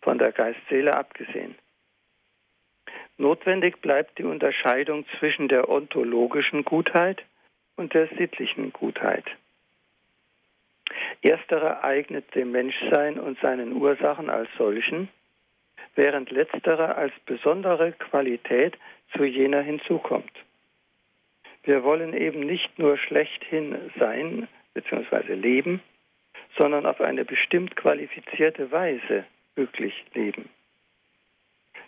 [0.00, 1.56] von der Geistseele abgesehen.
[3.18, 7.24] Notwendig bleibt die Unterscheidung zwischen der ontologischen Gutheit
[7.76, 9.24] und der sittlichen Gutheit.
[11.22, 15.08] Erstere eignet dem Menschsein und seinen Ursachen als solchen,
[15.94, 18.76] während letztere als besondere Qualität
[19.16, 20.30] zu jener hinzukommt.
[21.66, 25.34] Wir wollen eben nicht nur schlechthin sein bzw.
[25.34, 25.82] leben,
[26.56, 29.24] sondern auf eine bestimmt qualifizierte Weise
[29.56, 30.48] glücklich leben.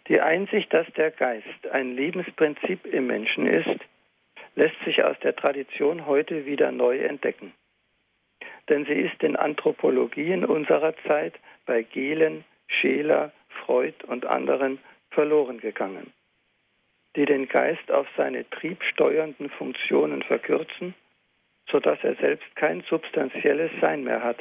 [0.08, 3.78] Die Einsicht, dass der Geist ein Lebensprinzip im Menschen ist,
[4.56, 7.52] lässt sich aus der Tradition heute wieder neu entdecken.
[8.68, 11.34] Denn sie ist in Anthropologien unserer Zeit
[11.66, 16.12] bei Gehlen, Scheler, Freud und anderen verloren gegangen
[17.18, 20.94] die den Geist auf seine triebsteuernden Funktionen verkürzen,
[21.68, 24.38] sodass er selbst kein substanzielles Sein mehr hat,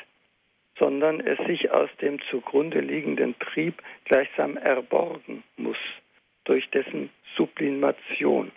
[0.78, 5.80] sondern es sich aus dem zugrunde liegenden Trieb gleichsam erborgen muss
[6.44, 8.52] durch dessen Sublimation.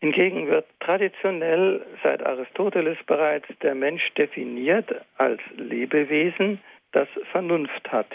[0.00, 8.08] Hingegen wird traditionell seit Aristoteles bereits der Mensch definiert als Lebewesen, das Vernunft hat.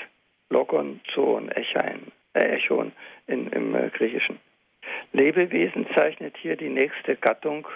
[0.49, 2.91] Logon, Zoon, Echein Echon
[3.27, 4.39] in, im äh, Griechischen.
[5.13, 7.67] Lebewesen zeichnet hier die nächste Gattung,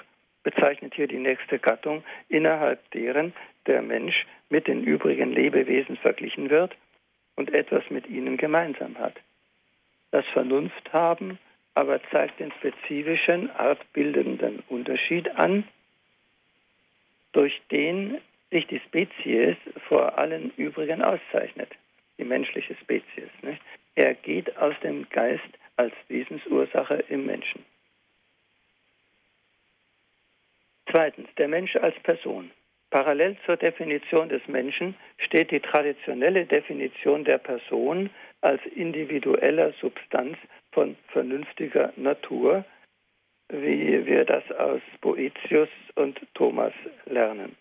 [0.44, 3.34] bezeichnet hier die nächste Gattung, innerhalb deren
[3.68, 6.76] der Mensch mit den übrigen Lebewesen verglichen wird
[7.36, 9.16] und etwas mit ihnen gemeinsam hat.
[10.12, 11.40] Das Vernunfthaben
[11.74, 15.66] aber zeigt den spezifischen, artbildenden Unterschied an,
[17.34, 19.58] durch den sich die Spezies
[19.90, 21.70] vor allen übrigen auszeichnet.
[22.18, 23.30] die menschliche Spezies.
[23.42, 23.62] Nicht?
[23.96, 25.44] Er geht aus dem Geist
[25.78, 27.66] als Wesensursache im Menschen.
[30.92, 32.52] Zweitens, der Mensch als Person.
[32.90, 38.10] Parallel zur Definition des Menschen steht die traditionelle Definition der Person
[38.42, 40.38] als individueller Substanz
[40.72, 42.64] von vernünftiger Natur,
[43.50, 46.74] wie wir das aus Boetius und Thomas
[47.06, 47.56] lernen.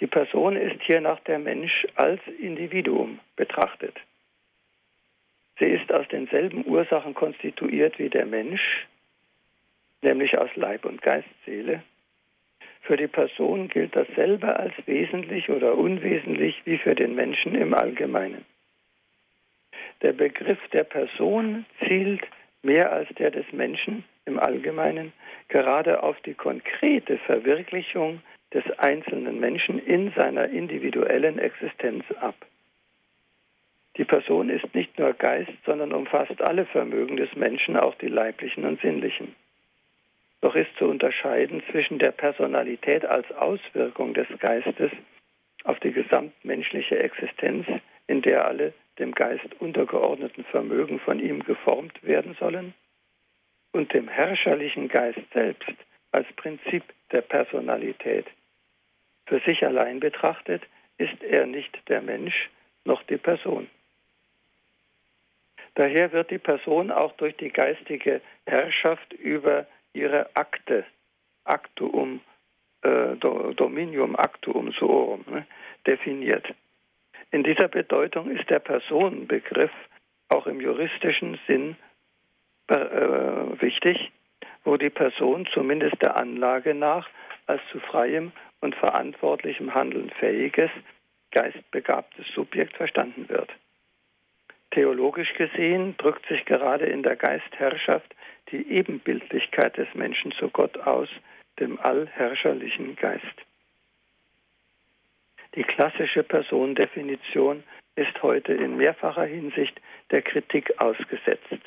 [0.00, 3.96] Die Person ist hier nach der Mensch als Individuum betrachtet.
[5.58, 8.86] Sie ist aus denselben Ursachen konstituiert wie der Mensch,
[10.02, 11.82] nämlich aus Leib und Geistseele.
[12.82, 18.44] Für die Person gilt dasselbe als wesentlich oder unwesentlich wie für den Menschen im Allgemeinen.
[20.02, 22.22] Der Begriff der Person zielt
[22.62, 25.12] mehr als der des Menschen im Allgemeinen
[25.48, 28.20] gerade auf die konkrete Verwirklichung
[28.52, 32.34] des einzelnen Menschen in seiner individuellen Existenz ab.
[33.96, 38.64] Die Person ist nicht nur Geist, sondern umfasst alle Vermögen des Menschen, auch die leiblichen
[38.64, 39.34] und sinnlichen.
[40.42, 44.90] Doch ist zu unterscheiden zwischen der Personalität als Auswirkung des Geistes
[45.64, 47.66] auf die gesamtmenschliche Existenz,
[48.06, 52.74] in der alle dem Geist untergeordneten Vermögen von ihm geformt werden sollen,
[53.72, 55.74] und dem herrscherlichen Geist selbst
[56.12, 56.82] als Prinzip
[57.12, 58.26] der Personalität.
[59.26, 60.62] Für sich allein betrachtet
[60.98, 62.48] ist er nicht der Mensch
[62.84, 63.68] noch die Person.
[65.76, 70.84] Daher wird die Person auch durch die geistige Herrschaft über ihre Akte,
[71.44, 72.20] Actuum,
[72.82, 75.46] äh, Dominium Actuum Suorum, ne,
[75.86, 76.46] definiert.
[77.30, 79.70] In dieser Bedeutung ist der Personenbegriff
[80.30, 81.76] auch im juristischen Sinn
[82.68, 84.12] äh, wichtig,
[84.64, 87.06] wo die Person zumindest der Anlage nach
[87.46, 90.70] als zu freiem und verantwortlichem Handeln fähiges,
[91.32, 93.50] geistbegabtes Subjekt verstanden wird.
[94.76, 98.14] Theologisch gesehen drückt sich gerade in der Geistherrschaft
[98.50, 101.08] die Ebenbildlichkeit des Menschen zu Gott aus,
[101.58, 103.24] dem allherrscherlichen Geist.
[105.54, 111.62] Die klassische Personendefinition ist heute in mehrfacher Hinsicht der Kritik ausgesetzt.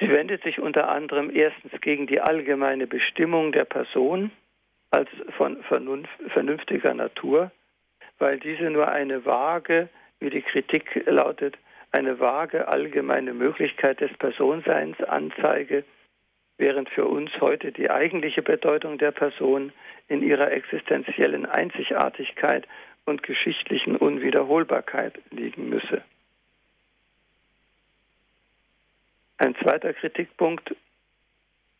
[0.00, 4.30] Sie wendet sich unter anderem erstens gegen die allgemeine Bestimmung der Person
[4.90, 7.50] als von vernünftiger Natur,
[8.18, 9.90] weil diese nur eine vage,
[10.24, 11.58] wie die Kritik lautet,
[11.92, 15.84] eine vage allgemeine Möglichkeit des Personseins anzeige,
[16.56, 19.70] während für uns heute die eigentliche Bedeutung der Person
[20.08, 22.66] in ihrer existenziellen Einzigartigkeit
[23.04, 26.02] und geschichtlichen Unwiederholbarkeit liegen müsse.
[29.36, 30.74] Ein zweiter Kritikpunkt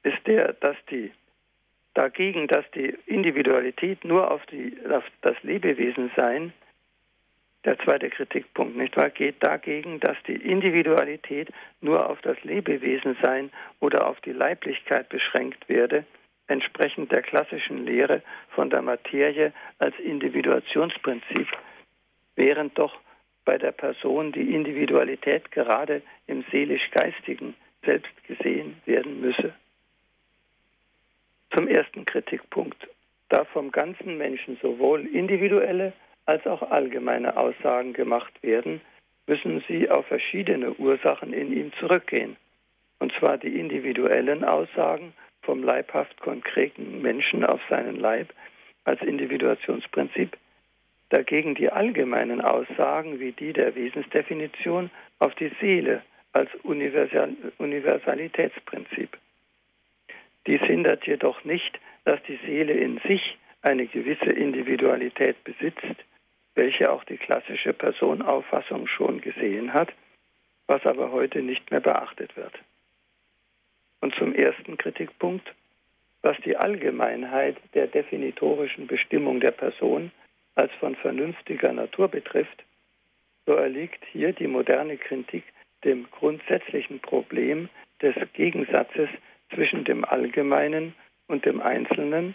[0.02, 1.12] ist der, dass die
[1.94, 6.52] dagegen, dass die Individualität nur auf, die, auf das Lebewesensein
[7.64, 11.48] der zweite Kritikpunkt, nicht wahr, geht dagegen, dass die Individualität
[11.80, 13.50] nur auf das Lebewesensein
[13.80, 16.04] oder auf die Leiblichkeit beschränkt werde,
[16.46, 21.48] entsprechend der klassischen Lehre von der Materie als Individuationsprinzip,
[22.36, 22.98] während doch
[23.44, 29.54] bei der Person die Individualität gerade im seelisch-geistigen selbst gesehen werden müsse.
[31.54, 32.88] Zum ersten Kritikpunkt.
[33.28, 35.92] Da vom ganzen Menschen sowohl individuelle
[36.26, 38.80] als auch allgemeine Aussagen gemacht werden,
[39.26, 42.36] müssen sie auf verschiedene Ursachen in ihm zurückgehen.
[42.98, 48.32] Und zwar die individuellen Aussagen vom leibhaft konkreten Menschen auf seinen Leib
[48.84, 50.36] als Individuationsprinzip,
[51.10, 59.16] dagegen die allgemeinen Aussagen wie die der Wesensdefinition auf die Seele als Universal Universalitätsprinzip.
[60.46, 66.04] Dies hindert jedoch nicht, dass die Seele in sich eine gewisse Individualität besitzt,
[66.54, 69.92] welche auch die klassische Personauffassung schon gesehen hat,
[70.66, 72.54] was aber heute nicht mehr beachtet wird.
[74.00, 75.52] Und zum ersten Kritikpunkt,
[76.22, 80.10] was die Allgemeinheit der definitorischen Bestimmung der Person
[80.54, 82.64] als von vernünftiger Natur betrifft,
[83.46, 85.44] so erliegt hier die moderne Kritik
[85.84, 87.68] dem grundsätzlichen Problem
[88.00, 89.08] des Gegensatzes
[89.54, 90.94] zwischen dem Allgemeinen
[91.26, 92.34] und dem Einzelnen,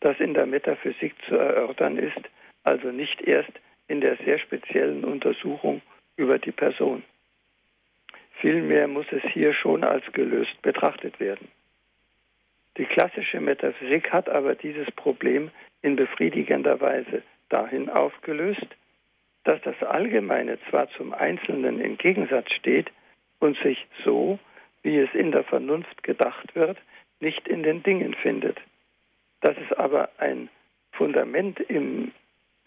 [0.00, 2.20] das in der Metaphysik zu erörtern ist,
[2.64, 3.52] also nicht erst
[3.88, 5.82] in der sehr speziellen Untersuchung
[6.16, 7.02] über die Person.
[8.40, 11.48] Vielmehr muss es hier schon als gelöst betrachtet werden.
[12.76, 15.50] Die klassische Metaphysik hat aber dieses Problem
[15.82, 18.66] in befriedigender Weise dahin aufgelöst,
[19.44, 22.90] dass das Allgemeine zwar zum Einzelnen im Gegensatz steht
[23.40, 24.38] und sich so,
[24.82, 26.78] wie es in der Vernunft gedacht wird,
[27.20, 28.58] nicht in den Dingen findet.
[29.40, 30.48] Dass es aber ein
[30.92, 32.12] Fundament im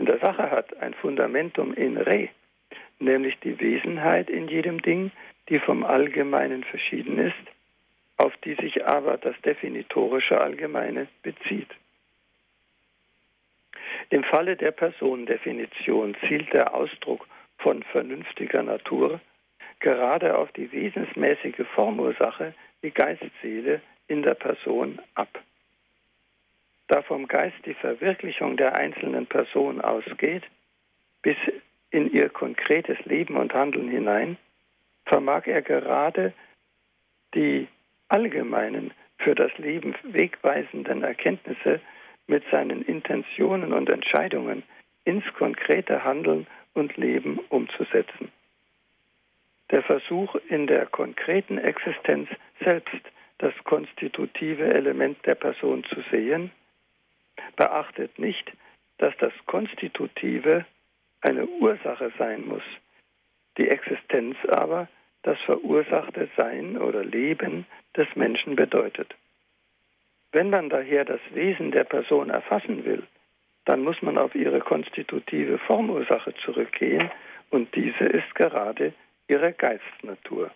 [0.04, 2.28] in der Sache hat, ein Fundamentum in re,
[3.00, 5.12] nämlich die Wesenheit in jedem Ding,
[5.48, 7.46] die vom Allgemeinen verschieden ist,
[8.18, 11.70] auf die sich aber das definitorische Allgemeine bezieht.
[14.10, 17.26] Im Falle der Personendefinition zielt der Ausdruck
[17.60, 19.22] von vernünftiger Natur
[19.80, 23.80] gerade auf die wesensmäßige Formursache, die Geistseele
[24.10, 25.40] in der Person ab.
[26.88, 30.44] Da vom Geist die Verwirklichung der einzelnen Person ausgeht,
[31.22, 31.38] bis
[31.92, 34.38] in ihr konkretes Leben und Handeln hinein,
[35.06, 36.34] vermag er gerade
[37.34, 37.68] die
[38.10, 41.80] allgemeinen, für das Leben wegweisenden Erkenntnisse
[42.28, 44.64] mit seinen Intentionen und Entscheidungen
[45.06, 48.32] ins konkrete Handeln und Leben umzusetzen.
[49.72, 52.30] Der Versuch in der konkreten Existenz
[52.64, 53.02] selbst
[53.40, 56.52] das konstitutive Element der Person zu sehen,
[57.56, 58.52] beachtet nicht,
[58.98, 60.66] dass das Konstitutive
[61.22, 62.64] eine Ursache sein muss,
[63.58, 64.88] die Existenz aber
[65.24, 67.66] das verursachte Sein oder Leben
[67.96, 69.16] des Menschen bedeutet.
[70.32, 73.04] Wenn man daher das Wesen der Person erfassen will,
[73.66, 77.10] dann muss man auf ihre konstitutive Formursache zurückgehen
[77.50, 78.94] und diese ist gerade
[79.28, 80.52] ihre Geistnatur.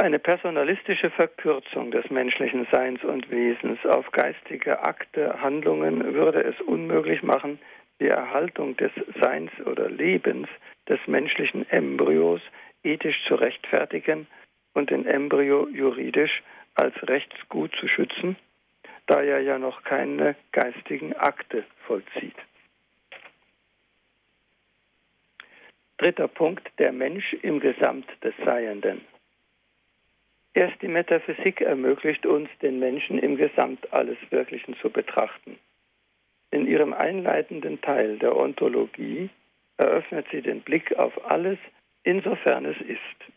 [0.00, 7.22] Eine personalistische Verkürzung des menschlichen Seins und Wesens auf geistige Akte, Handlungen würde es unmöglich
[7.22, 7.58] machen,
[8.00, 10.48] die Erhaltung des Seins oder Lebens
[10.88, 12.40] des menschlichen Embryos
[12.82, 14.26] ethisch zu rechtfertigen
[14.72, 16.42] und den Embryo juridisch
[16.76, 18.36] als Rechtsgut zu schützen,
[19.06, 22.36] da er ja noch keine geistigen Akte vollzieht.
[25.98, 29.02] Dritter Punkt, der Mensch im Gesamt des Seienden.
[30.60, 35.58] Erst die Metaphysik ermöglicht uns, den Menschen im Gesamt alles Wirklichen zu betrachten.
[36.50, 39.30] In ihrem einleitenden Teil der Ontologie
[39.78, 41.56] eröffnet sie den Blick auf alles,
[42.02, 43.32] insofern es ist,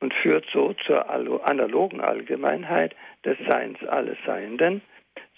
[0.00, 2.94] und führt so zur analogen Allgemeinheit
[3.24, 4.82] des Seins alles Seienden,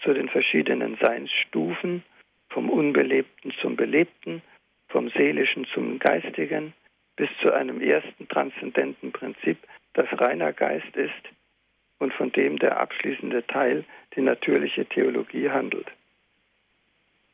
[0.02, 2.02] zu den verschiedenen Seinsstufen,
[2.48, 4.42] vom Unbelebten zum Belebten,
[4.88, 6.72] vom Seelischen zum Geistigen,
[7.14, 9.58] bis zu einem ersten transzendenten Prinzip,
[9.94, 11.28] das reiner Geist ist
[11.98, 13.84] und von dem der abschließende Teil
[14.16, 15.86] die natürliche Theologie handelt.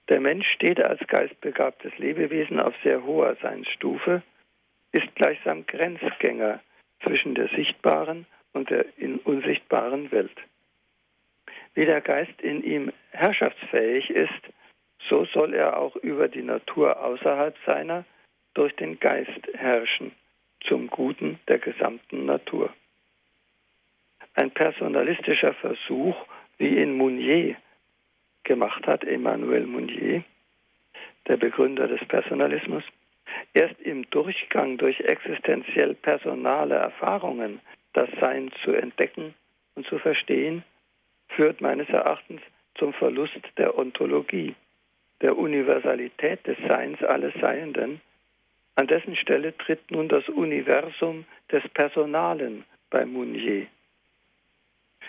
[0.08, 4.22] Der Mensch steht als geistbegabtes Lebewesen auf sehr hoher Seinsstufe,
[4.92, 6.60] ist gleichsam Grenzgänger
[7.02, 8.86] zwischen der sichtbaren und der
[9.24, 10.36] unsichtbaren Welt.
[11.74, 14.42] Wie der Geist in ihm herrschaftsfähig ist,
[15.08, 18.04] so soll er auch über die Natur außerhalb seiner
[18.54, 20.12] durch den Geist herrschen,
[21.88, 22.70] gesamten Natur.
[24.34, 26.16] Ein personalistischer Versuch,
[26.58, 27.56] wie in Mounier
[28.44, 30.22] gemacht hat, Emmanuel Mounier,
[31.26, 32.84] der Begründer des Personalismus,
[33.54, 37.60] erst im Durchgang durch existenziell personale Erfahrungen
[37.94, 39.34] das Sein zu entdecken
[39.74, 40.62] und zu verstehen,
[41.28, 42.42] führt meines Erachtens
[42.76, 44.54] zum Verlust der Ontologie,
[45.20, 48.00] der Universalität des Seins alles Seienden.
[48.78, 53.66] An dessen Stelle tritt nun das Universum des Personalen bei Mounier.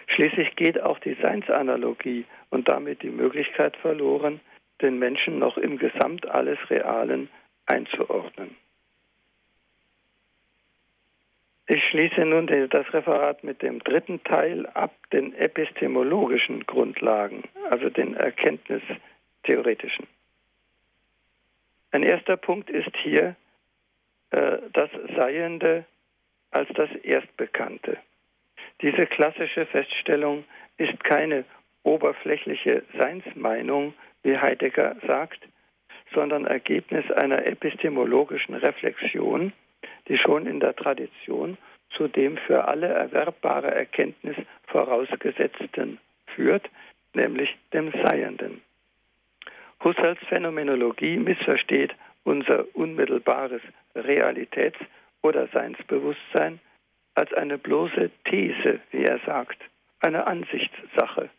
[0.08, 4.40] Schließlich geht auch die Seinsanalogie und damit die Möglichkeit verloren,
[4.82, 7.30] den Menschen noch im Gesamt alles Realen
[7.68, 8.56] einzuordnen.
[11.68, 18.16] Ich schließe nun das Referat mit dem dritten Teil ab, den epistemologischen Grundlagen, also den
[18.16, 20.08] erkenntnistheoretischen.
[21.92, 23.36] Ein erster Punkt ist hier
[24.32, 25.86] das Seiende
[26.52, 27.98] als das Erstbekannte.
[28.82, 30.46] Diese klassische Feststellung
[30.78, 31.46] ist keine
[31.84, 35.40] oberflächliche Seinsmeinung, wie Heidegger sagt,
[36.14, 39.54] sondern Ergebnis einer epistemologischen Reflexion,
[40.08, 41.58] die schon in der Tradition
[41.92, 44.36] zu dem für alle erwerbbare Erkenntnis
[44.68, 46.70] vorausgesetzten führt,
[47.14, 48.62] nämlich dem Seienden.
[49.84, 53.62] Husserls Phänomenologie missversteht unser unmittelbares
[53.96, 54.80] Realitäts-
[55.22, 56.60] oder Seinsbewusstsein
[57.16, 59.58] als eine bloße These, wie er sagt,
[60.00, 61.30] eine Ansichtssache,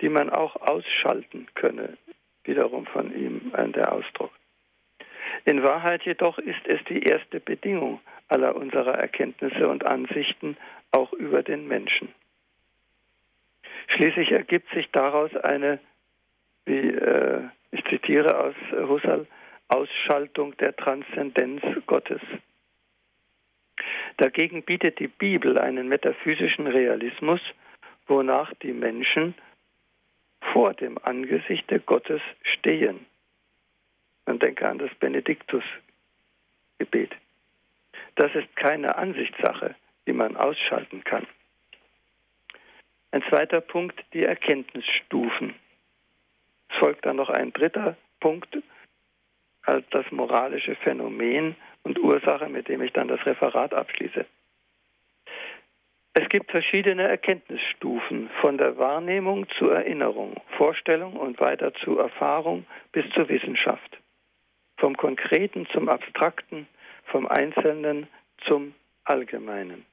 [0.00, 1.98] die man auch ausschalten könne,
[2.44, 4.32] wiederum von ihm der Ausdruck.
[5.44, 10.56] In Wahrheit jedoch ist es die erste Bedingung aller unserer Erkenntnisse und Ansichten
[10.92, 12.08] auch über den Menschen.
[13.88, 15.78] Schließlich ergibt sich daraus eine,
[16.64, 17.42] wie äh,
[17.72, 19.26] ich zitiere aus Husserl,
[19.68, 22.20] Ausschaltung der Transzendenz Gottes.
[24.18, 27.40] Dagegen bietet die Bibel einen metaphysischen Realismus,
[28.06, 29.34] wonach die Menschen
[30.52, 33.06] vor dem Angesichte Gottes stehen.
[34.26, 35.64] Man denke an das Benediktus
[36.78, 37.12] Gebet.
[38.16, 39.74] Das ist keine Ansichtssache,
[40.06, 41.26] die man ausschalten kann.
[43.12, 45.54] Ein zweiter Punkt, die Erkenntnisstufen.
[46.68, 48.56] Es folgt dann noch ein dritter Punkt,
[49.64, 54.24] als das moralische Phänomen und Ursache, mit dem ich dann das Referat abschließe.
[56.14, 63.08] Es gibt verschiedene Erkenntnisstufen von der Wahrnehmung zur Erinnerung, Vorstellung und weiter zu Erfahrung bis
[63.14, 63.98] zur Wissenschaft.
[64.76, 66.66] Vom Konkreten zum Abstrakten,
[67.06, 68.08] vom Einzelnen
[68.46, 69.86] zum Allgemeinen.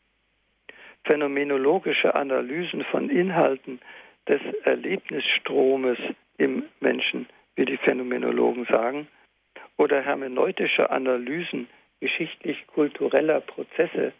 [1.06, 3.80] Phänomenologische Analysen von Inhalten
[4.28, 5.98] des Erlebnisstromes
[6.38, 9.08] im Menschen, wie die Phänomenologen sagen,
[9.80, 11.70] oder hermeneutische Analysen
[12.02, 14.12] geschichtlich-kultureller Prozesse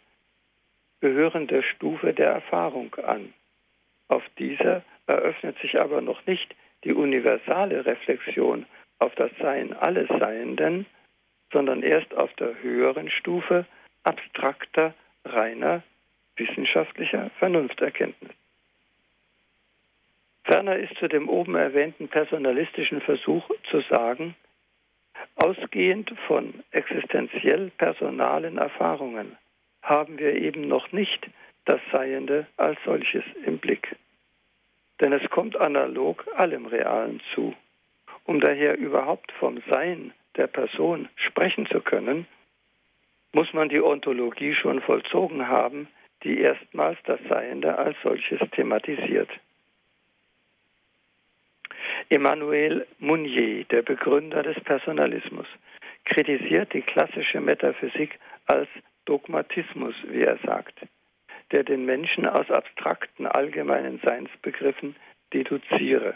[1.00, 3.34] gehören der Stufe der Erfahrung an.
[4.08, 6.54] Auf dieser eröffnet sich aber noch nicht
[6.84, 8.64] die universale Reflexion
[8.98, 10.86] auf das Sein alles Seienden,
[11.52, 13.66] sondern erst auf der höheren Stufe
[14.02, 14.94] abstrakter,
[15.26, 15.82] reiner,
[16.36, 18.32] wissenschaftlicher Vernunfterkenntnis.
[20.44, 24.34] Ferner ist zu dem oben erwähnten personalistischen Versuch zu sagen,
[25.36, 29.36] ausgehend von existenziell personalen Erfahrungen
[29.82, 31.28] haben wir eben noch nicht
[31.64, 33.96] das Seiende als solches im Blick.
[35.00, 37.54] Denn es kommt analog allem Realen zu.
[38.24, 42.26] Um daher überhaupt vom Sein der Person sprechen zu können,
[43.32, 45.88] muss man die Ontologie schon vollzogen haben,
[46.24, 49.30] die erstmals das Seiende als solches thematisiert.
[52.12, 55.46] Emmanuel Mounier, der Begründer des Personalismus,
[56.04, 58.68] kritisiert die klassische Metaphysik als
[59.04, 60.74] Dogmatismus, wie er sagt,
[61.52, 64.96] der den Menschen aus abstrakten allgemeinen Seinsbegriffen
[65.32, 66.14] deduziere.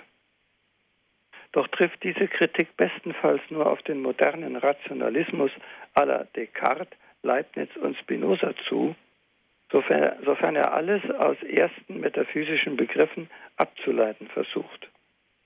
[1.53, 5.53] Doch trifft diese Kritik bestenfalls nur auf den modernen Rationalismus
[5.95, 8.97] aller Descartes, Leibniz und Spinoza zu,
[9.71, 14.89] sofern, sofern er alles aus ersten metaphysischen Begriffen abzuleiten versucht.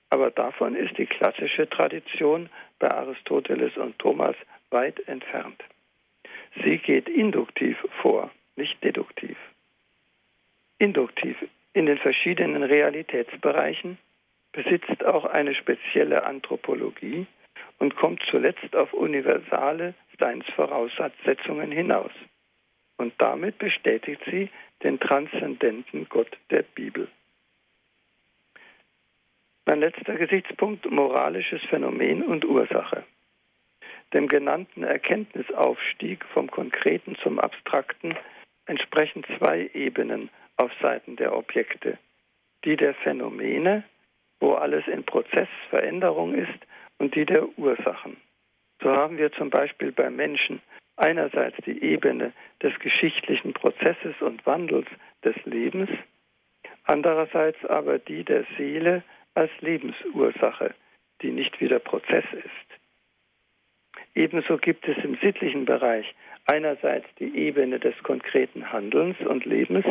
[0.09, 2.49] Aber davon ist die klassische Tradition
[2.79, 4.35] bei Aristoteles und Thomas
[4.71, 5.63] weit entfernt.
[6.63, 9.37] Sie geht induktiv vor, nicht deduktiv.
[10.79, 11.37] Induktiv
[11.73, 13.97] in den verschiedenen Realitätsbereichen
[14.51, 17.27] besitzt auch eine spezielle Anthropologie
[17.77, 22.11] und kommt zuletzt auf universale Seinsvoraussetzungen hinaus.
[22.97, 24.49] Und damit bestätigt sie
[24.83, 27.07] den transzendenten Gott der Bibel.
[29.69, 33.03] Mein letzter Gesichtspunkt, moralisches Phänomen und Ursache.
[34.15, 38.17] Dem genannten Erkenntnisaufstieg vom Konkreten zum Abstrakten
[38.65, 41.99] entsprechen zwei Ebenen auf Seiten der Objekte.
[42.65, 43.83] Die der Phänomene,
[44.39, 46.59] wo alles in Prozessveränderung ist,
[46.97, 48.17] und die der Ursachen.
[48.81, 50.63] So haben wir zum Beispiel beim Menschen
[50.97, 54.87] einerseits die Ebene des geschichtlichen Prozesses und Wandels
[55.23, 55.91] des Lebens,
[56.85, 59.03] andererseits aber die der Seele
[59.39, 60.75] als Lebensursache,
[61.21, 62.79] die nicht wieder Prozess ist.
[64.13, 66.13] Ebenso gibt es im sittlichen Bereich
[66.45, 69.85] einerseits die Ebene des konkreten Handelns und Lebens,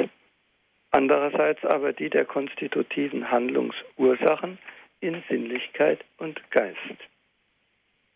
[0.90, 4.58] andererseits aber die der konstitutiven Handlungsursachen
[5.00, 6.98] in Sinnlichkeit und Geist.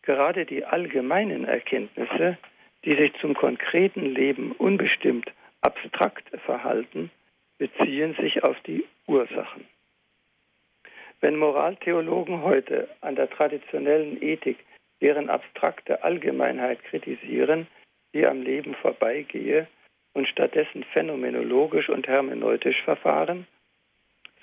[0.03, 2.37] Gerade die allgemeinen Erkenntnisse,
[2.85, 7.11] die sich zum konkreten Leben unbestimmt abstrakt verhalten,
[7.59, 9.64] beziehen sich auf die Ursachen.
[11.22, 14.58] Wenn Moraltheologen heute an der traditionellen Ethik
[15.00, 17.68] deren abstrakte Allgemeinheit kritisieren,
[18.12, 19.68] die am Leben vorbeigehe
[20.14, 23.46] und stattdessen phänomenologisch und hermeneutisch verfahren,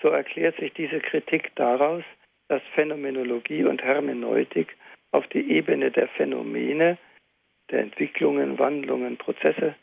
[0.01, 2.03] so erklärt sich diese Kritik daraus,
[2.47, 4.77] dass Phänomenologie und Hermeneutik
[5.11, 6.97] auf die Ebene der Phänomene,
[7.71, 9.75] der Entwicklungen, Wandlungen, Prozesse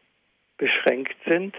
[0.57, 1.55] beschränkt sind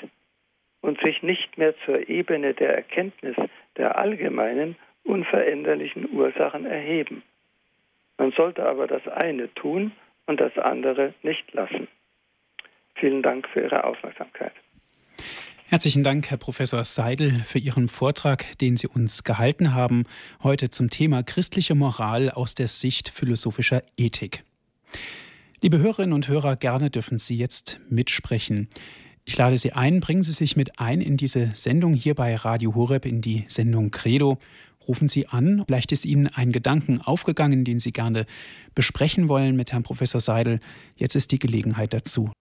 [0.81, 3.35] und sich nicht mehr zur Ebene der Erkenntnis
[3.77, 4.75] der allgemeinen
[5.07, 7.23] unveränderlichen Ursachen erheben.
[8.17, 9.91] Man sollte aber das eine tun
[10.25, 11.87] und das andere nicht lassen.
[12.95, 14.53] Vielen Dank für Ihre Aufmerksamkeit.
[15.69, 20.05] Herzlichen Dank, Herr Professor Seidel, für Ihren Vortrag, den Sie uns gehalten haben,
[20.41, 24.43] heute zum Thema christliche Moral aus der Sicht philosophischer Ethik.
[25.61, 28.69] Liebe Hörerinnen und Hörer, gerne dürfen Sie jetzt mitsprechen.
[29.25, 32.73] Ich lade Sie ein, bringen Sie sich mit ein in diese Sendung hier bei Radio
[32.73, 34.37] Horeb, in die Sendung Credo
[34.87, 35.63] rufen Sie an.
[35.65, 38.25] Vielleicht ist Ihnen ein Gedanken aufgegangen, den Sie gerne
[38.75, 40.59] besprechen wollen mit Herrn Professor Seidel.
[40.95, 42.31] Jetzt ist die Gelegenheit dazu.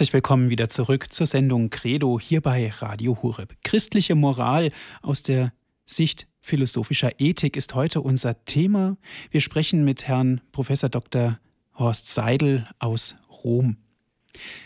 [0.00, 3.50] Herzlich willkommen wieder zurück zur Sendung Credo hier bei Radio Hureb.
[3.62, 4.70] Christliche Moral
[5.02, 5.52] aus der
[5.84, 8.96] Sicht philosophischer Ethik ist heute unser Thema.
[9.30, 11.38] Wir sprechen mit Herrn Professor Dr.
[11.78, 13.76] Horst Seidel aus Rom.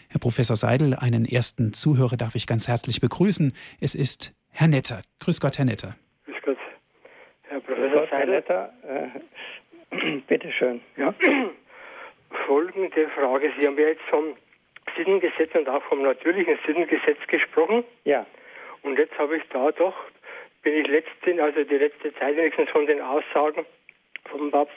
[0.09, 3.53] Herr Professor Seidel, einen ersten Zuhörer darf ich ganz herzlich begrüßen.
[3.81, 5.03] Es ist Herr Netter.
[5.19, 5.97] Grüß Gott, Herr Netter.
[6.27, 6.59] Grüß Gott,
[7.43, 8.45] Herr Professor Gott, Seidel.
[8.47, 8.73] Herr Netter,
[9.91, 10.81] äh, bitteschön.
[10.97, 11.13] Ja.
[12.47, 13.51] Folgende Frage.
[13.59, 14.37] Sie haben ja jetzt vom
[14.97, 17.85] Sittengesetz und auch vom natürlichen Sittengesetz gesprochen.
[18.05, 18.27] Ja.
[18.83, 19.95] Und jetzt habe ich da doch,
[20.63, 23.65] bin ich letzten, also die letzte Zeit wenigstens von den Aussagen
[24.31, 24.75] vom Papst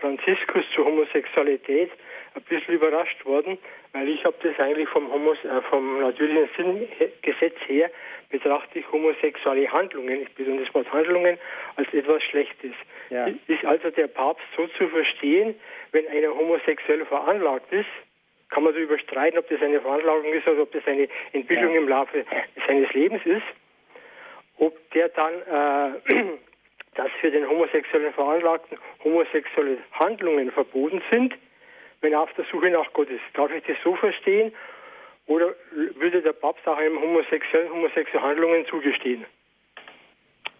[0.00, 1.90] Franziskus zur Homosexualität
[2.34, 3.58] ein bisschen überrascht worden,
[3.92, 7.90] weil ich habe das eigentlich vom, Homos, äh, vom natürlichen Sinngesetz her
[8.28, 11.38] betrachte ich homosexuelle Handlungen, ich betone das Wort Handlungen,
[11.76, 12.72] als etwas Schlechtes.
[13.10, 13.28] Ja.
[13.46, 15.54] Ist also der Papst so zu verstehen,
[15.92, 17.86] wenn einer homosexuell veranlagt ist,
[18.50, 21.80] kann man darüber streiten, ob das eine Veranlagung ist oder ob das eine Entwicklung ja.
[21.80, 22.24] im Laufe
[22.66, 23.42] seines Lebens ist.
[24.58, 26.14] Ob der dann, äh,
[26.94, 31.34] dass für den homosexuellen Veranlagten homosexuelle Handlungen verboten sind,
[32.00, 33.22] wenn er auf der Suche nach Gott ist.
[33.32, 34.52] Darf ich das so verstehen?
[35.26, 35.54] Oder
[35.96, 39.24] würde der Papst auch einem Homosexuellen homosexuelle Handlungen zugestehen?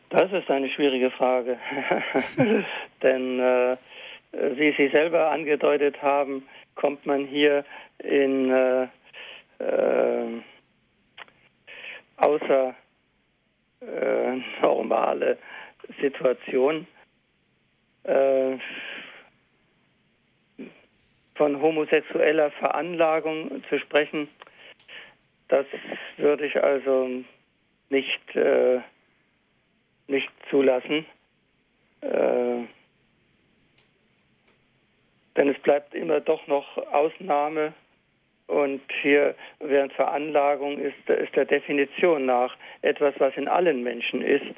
[0.09, 1.59] Das ist eine schwierige Frage.
[3.03, 3.77] Denn äh,
[4.33, 7.65] wie Sie selber angedeutet haben, kommt man hier
[7.99, 8.89] in äh,
[9.59, 10.43] äh,
[12.17, 12.75] außer
[13.81, 15.39] äh, normale
[16.01, 16.87] Situation
[18.05, 18.57] äh,
[21.35, 24.29] von homosexueller Veranlagung zu sprechen,
[25.49, 25.67] das
[26.17, 27.09] würde ich also
[27.91, 28.81] nicht, äh,
[30.07, 31.07] nicht zulassen.
[35.37, 37.73] Denn es bleibt immer doch noch Ausnahme.
[38.47, 44.55] Und hier, während Veranlagung ist, ist der Definition nach etwas, was in allen Menschen ist.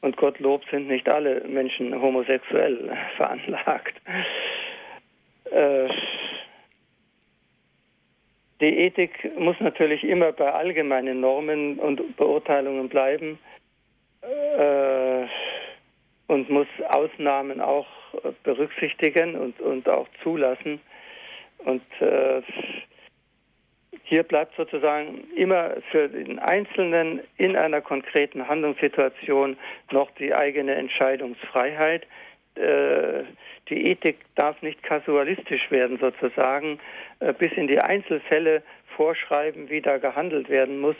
[0.00, 3.94] Und Gottlob sind nicht alle Menschen homosexuell veranlagt.
[5.50, 5.88] Äh,
[8.60, 13.38] die Ethik muss natürlich immer bei allgemeinen Normen und Beurteilungen bleiben
[14.22, 15.26] äh,
[16.26, 17.86] und muss Ausnahmen auch
[18.42, 20.80] berücksichtigen und, und auch zulassen.
[21.58, 22.42] Und äh,
[24.04, 29.56] hier bleibt sozusagen immer für den Einzelnen in einer konkreten Handlungssituation
[29.90, 32.06] noch die eigene Entscheidungsfreiheit.
[32.56, 33.24] Äh,
[33.68, 36.80] die Ethik darf nicht kasualistisch werden, sozusagen,
[37.20, 38.62] äh, bis in die Einzelfälle
[38.96, 40.96] vorschreiben, wie da gehandelt werden muss.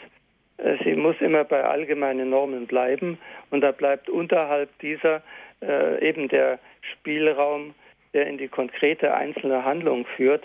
[0.63, 3.19] Äh, sie muss immer bei allgemeinen Normen bleiben
[3.51, 5.23] und da bleibt unterhalb dieser
[5.63, 6.59] äh, eben der
[6.93, 7.75] Spielraum,
[8.15, 10.45] der in die konkrete einzelne Handlung führt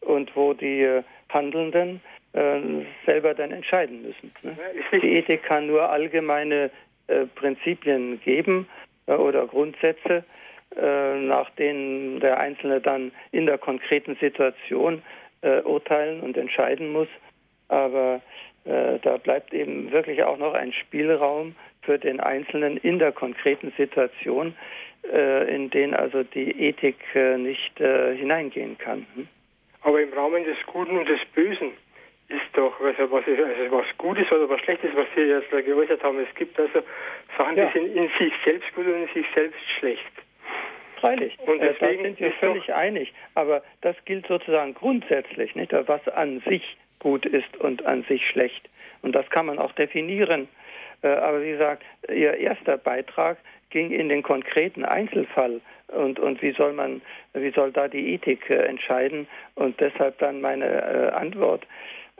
[0.00, 2.00] und wo die äh, Handelnden
[2.32, 2.60] äh,
[3.06, 4.32] selber dann entscheiden müssen.
[4.42, 4.56] Ne?
[4.92, 6.70] Die Ethik kann nur allgemeine
[7.08, 8.68] äh, Prinzipien geben
[9.06, 10.22] oder Grundsätze,
[10.76, 15.02] nach denen der Einzelne dann in der konkreten Situation
[15.64, 17.08] urteilen und entscheiden muss.
[17.66, 18.22] Aber
[18.64, 24.54] da bleibt eben wirklich auch noch ein Spielraum für den Einzelnen in der konkreten Situation,
[25.10, 29.06] äh, in den also die Ethik äh, nicht äh, hineingehen kann.
[29.14, 29.28] Hm?
[29.82, 31.72] Aber im Rahmen des Guten und des Bösen
[32.28, 36.02] ist doch, also was, ist, also was Gutes oder was Schlechtes, was Sie jetzt geäußert
[36.02, 36.20] haben.
[36.20, 36.82] Es gibt also
[37.36, 37.66] Sachen, ja.
[37.66, 40.12] die sind in sich selbst gut und in sich selbst schlecht.
[41.00, 43.12] Freilich, und deswegen da sind wir völlig einig.
[43.34, 45.72] Aber das gilt sozusagen grundsätzlich, nicht?
[45.72, 48.68] was an sich gut ist und an sich schlecht.
[49.02, 50.48] Und das kann man auch definieren.
[51.02, 53.36] Aber wie gesagt, Ihr erster Beitrag
[53.70, 57.02] ging in den konkreten Einzelfall und, und wie soll man,
[57.34, 61.66] wie soll da die Ethik äh, entscheiden und deshalb dann meine äh, Antwort.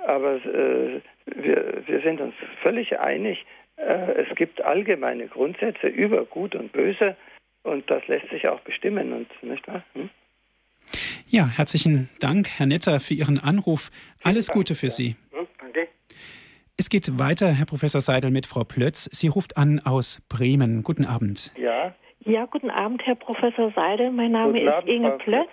[0.05, 3.45] Aber äh, wir, wir sind uns völlig einig,
[3.77, 7.17] äh, es gibt allgemeine Grundsätze über Gut und Böse
[7.63, 9.83] und das lässt sich auch bestimmen und nicht wahr?
[9.95, 10.11] Hm?
[11.27, 13.91] Ja, herzlichen Dank, Herr Netter, für Ihren Anruf.
[14.23, 15.17] Alles Gute für Sie.
[16.77, 19.05] Es geht weiter, Herr Professor Seidel, mit Frau Plötz.
[19.13, 20.83] Sie ruft an aus Bremen.
[20.83, 21.53] Guten Abend.
[21.57, 21.95] Ja.
[22.25, 24.11] Ja, guten Abend, Herr Professor Seidel.
[24.11, 25.51] Mein Name guten ist Abend, Inge Plötz.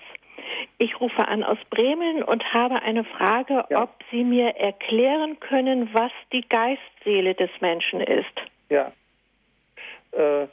[0.78, 3.84] Ich rufe an aus Bremen und habe eine Frage, ja.
[3.84, 8.46] ob Sie mir erklären können, was die Geistseele des Menschen ist.
[8.70, 8.92] Ja.
[10.12, 10.48] Äh,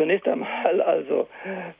[0.00, 1.28] zunächst einmal, also,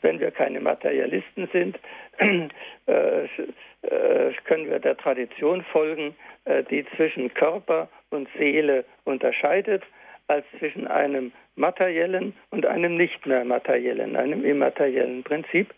[0.02, 1.80] wenn wir keine Materialisten sind,
[2.86, 6.14] äh, äh, können wir der Tradition folgen,
[6.44, 9.82] äh, die zwischen Körper und Seele unterscheidet,
[10.28, 15.72] als zwischen einem materiellen und einem nicht mehr materiellen, einem immateriellen Prinzip.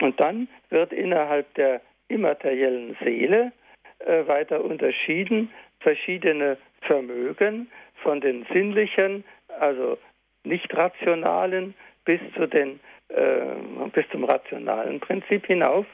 [0.00, 3.52] Und dann wird innerhalb der immateriellen Seele
[3.98, 9.24] äh, weiter unterschieden verschiedene Vermögen von den sinnlichen,
[9.60, 9.98] also
[10.44, 11.74] nicht rationalen
[12.04, 15.86] bis zu den äh, bis zum rationalen Prinzip hinauf,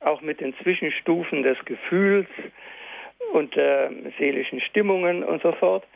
[0.00, 2.28] auch mit den Zwischenstufen des Gefühls
[3.32, 5.86] und der seelischen Stimmungen und so fort.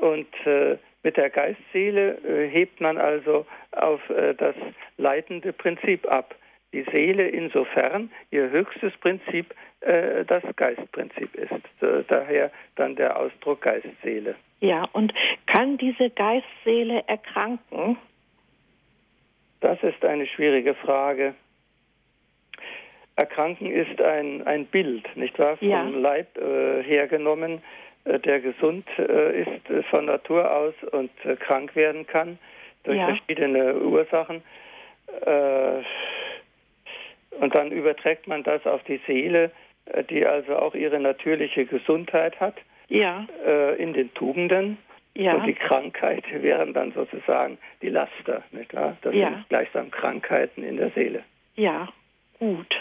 [0.00, 4.54] Und äh, mit der Geistseele äh, hebt man also auf äh, das
[4.96, 6.34] leitende Prinzip ab.
[6.72, 11.52] Die Seele insofern ihr höchstes Prinzip äh, das Geistprinzip ist.
[12.08, 14.34] daher dann der Ausdruck Geistseele.
[14.60, 15.12] Ja, und
[15.46, 17.98] kann diese Geistseele erkranken?
[19.60, 21.34] Das ist eine schwierige Frage.
[23.16, 25.56] Erkranken ist ein, ein Bild, nicht wahr?
[25.56, 25.82] Vom ja.
[25.82, 27.62] Leib äh, hergenommen,
[28.04, 32.38] äh, der gesund äh, ist äh, von Natur aus und äh, krank werden kann
[32.84, 33.06] durch ja.
[33.06, 34.42] verschiedene Ursachen.
[35.26, 35.82] Äh,
[37.40, 39.50] und dann überträgt man das auf die Seele,
[40.10, 42.54] die also auch ihre natürliche Gesundheit hat,
[42.88, 43.26] ja.
[43.78, 44.78] in den Tugenden.
[45.14, 45.34] Ja.
[45.34, 48.96] Und die Krankheit wären dann sozusagen die Laster, nicht wahr?
[49.02, 49.30] Das ja.
[49.30, 51.22] sind gleichsam Krankheiten in der Seele.
[51.54, 51.88] Ja,
[52.38, 52.74] gut.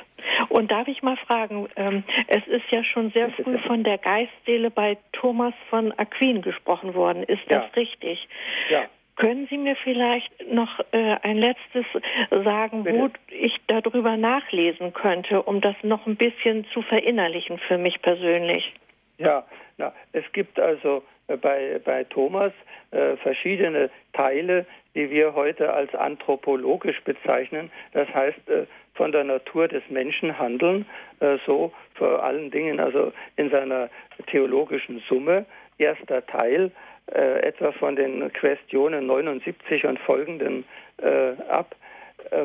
[0.50, 4.72] Und darf ich mal fragen, ähm, es ist ja schon sehr früh von der Geistseele
[4.72, 7.24] bei Thomas von Aquin gesprochen worden.
[7.24, 7.72] Ist das ja.
[7.76, 8.28] richtig?
[8.70, 8.86] Ja.
[9.16, 11.86] Können Sie mir vielleicht noch äh, ein letztes
[12.30, 12.98] sagen, Bitte.
[12.98, 18.74] wo ich darüber nachlesen könnte, um das noch ein bisschen zu verinnerlichen für mich persönlich?
[19.18, 19.46] Ja,
[19.78, 22.54] na, es gibt also äh, bei, bei Thomas
[22.92, 27.72] äh, verschiedene Teile, die wir heute als anthropologisch bezeichnen.
[27.94, 30.86] Das heißt, äh, von der Natur des Menschen handeln,
[31.20, 33.90] äh, so vor allen Dingen also in seiner
[34.28, 35.46] theologischen Summe.
[35.78, 36.72] Erster Teil,
[37.14, 40.66] äh, etwa von den Questionen 79 und folgenden
[40.98, 41.76] äh, ab,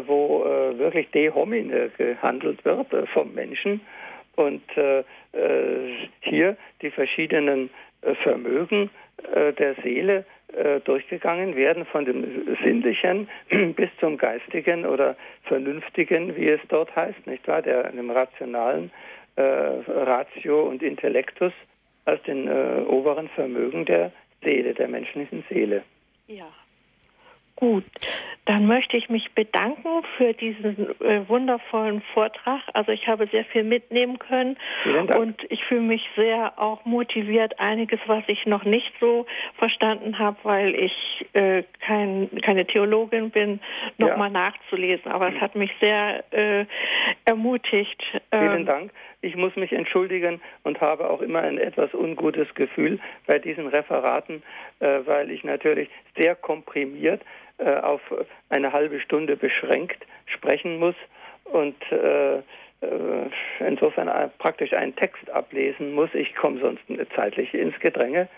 [0.07, 0.43] wo
[0.79, 3.83] wirklich de homine gehandelt wird vom Menschen
[4.35, 4.63] und
[6.23, 7.69] hier die verschiedenen
[8.23, 8.89] Vermögen
[9.59, 13.29] der Seele äh, durchgegangen werden, von dem Sinnlichen
[13.75, 17.63] bis zum Geistigen oder Vernünftigen, wie es dort heißt, nicht wahr?
[17.63, 18.93] Der, dem rationalen
[19.35, 21.53] äh, Ratio und Intellektus
[22.05, 24.13] als den äh, oberen Vermögen der
[24.43, 25.83] Seele, der menschlichen Seele.
[26.27, 26.49] Ja.
[27.57, 27.85] Gut,
[28.45, 32.61] dann möchte ich mich bedanken für diesen äh, wundervollen Vortrag.
[32.75, 34.59] Also ich habe sehr viel mitnehmen können
[35.17, 39.25] und ich fühle mich sehr auch motiviert, einiges, was ich noch nicht so
[39.57, 43.61] verstanden habe, weil ich äh, kein, keine Theologin bin,
[43.97, 44.51] nochmal ja.
[44.51, 45.11] nachzulesen.
[45.11, 46.67] Aber es hat mich sehr äh,
[47.25, 48.03] ermutigt.
[48.31, 48.93] Vielen ähm, Dank.
[49.23, 54.43] Ich muss mich entschuldigen und habe auch immer ein etwas ungutes Gefühl bei diesen Referaten,
[54.81, 57.23] äh, weil ich natürlich sehr komprimiert
[57.59, 58.01] äh, auf
[58.51, 60.97] eine halbe Stunde beschränkt sprechen muss
[61.45, 62.43] und äh,
[63.67, 66.11] insofern praktisch einen Text ablesen muss.
[66.13, 66.83] Ich komme sonst
[67.15, 68.29] zeitlich ins Gedränge.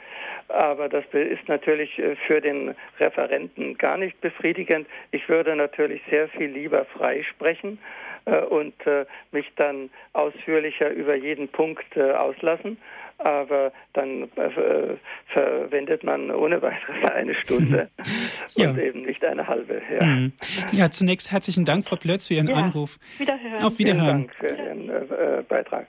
[0.47, 4.87] Aber das ist natürlich für den Referenten gar nicht befriedigend.
[5.11, 7.79] Ich würde natürlich sehr viel lieber frei sprechen
[8.51, 8.75] und
[9.33, 12.79] mich dann ausführlicher über jeden Punkt auslassen
[13.19, 14.97] aber dann äh,
[15.33, 17.91] verwendet man ohne weiteres eine Stunde
[18.55, 18.71] ja.
[18.71, 19.83] und eben nicht eine halbe.
[19.93, 20.07] Ja.
[20.07, 20.33] Mhm.
[20.73, 22.57] ja, zunächst herzlichen Dank, Frau Plötz, für Ihren ja.
[22.57, 22.99] Anruf.
[23.19, 23.65] Wiederhören.
[23.65, 24.31] Auf Wiederhören.
[24.39, 25.89] Vielen Dank für Ihren äh, Beitrag.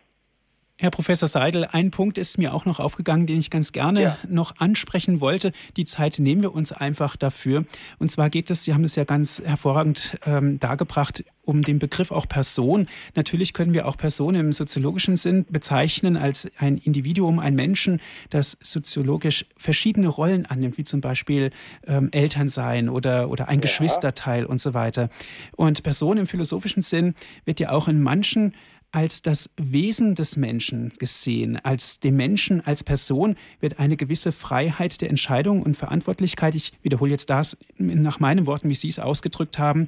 [0.82, 4.18] Herr Professor Seidel, ein Punkt ist mir auch noch aufgegangen, den ich ganz gerne ja.
[4.30, 5.52] noch ansprechen wollte.
[5.76, 7.66] Die Zeit nehmen wir uns einfach dafür.
[7.98, 12.12] Und zwar geht es, Sie haben es ja ganz hervorragend ähm, dargebracht, um den Begriff
[12.12, 12.88] auch Person.
[13.14, 18.00] Natürlich können wir auch Person im soziologischen Sinn bezeichnen als ein Individuum, ein Menschen,
[18.30, 21.52] das soziologisch verschiedene Rollen annimmt, wie zum Beispiel
[21.88, 23.64] ähm, Elternsein oder, oder ein ja.
[23.64, 25.10] Geschwisterteil und so weiter.
[25.58, 28.54] Und Person im philosophischen Sinn wird ja auch in manchen
[28.92, 35.02] als das Wesen des Menschen gesehen, als dem Menschen als Person wird eine gewisse Freiheit
[35.02, 39.60] der Entscheidung und Verantwortlichkeit, ich wiederhole jetzt das nach meinen Worten, wie Sie es ausgedrückt
[39.60, 39.88] haben,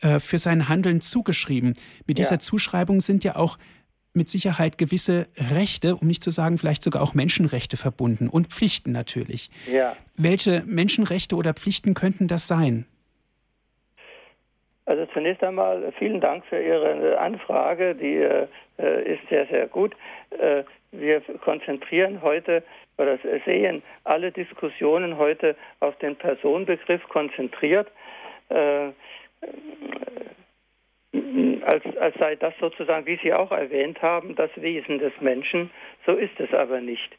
[0.00, 1.74] äh, für sein Handeln zugeschrieben.
[2.06, 2.40] Mit dieser ja.
[2.40, 3.58] Zuschreibung sind ja auch
[4.12, 8.90] mit Sicherheit gewisse Rechte, um nicht zu sagen vielleicht sogar auch Menschenrechte verbunden und Pflichten
[8.90, 9.50] natürlich.
[9.72, 9.96] Ja.
[10.16, 12.86] Welche Menschenrechte oder Pflichten könnten das sein?
[14.90, 18.48] Also zunächst einmal vielen Dank für Ihre Anfrage, die äh,
[19.04, 19.94] ist sehr, sehr gut.
[20.36, 22.64] Äh, wir konzentrieren heute
[22.98, 27.86] oder sehen alle Diskussionen heute auf den Personenbegriff konzentriert,
[28.48, 28.88] äh,
[31.62, 35.70] als, als sei das sozusagen, wie Sie auch erwähnt haben, das Wesen des Menschen.
[36.04, 37.16] So ist es aber nicht.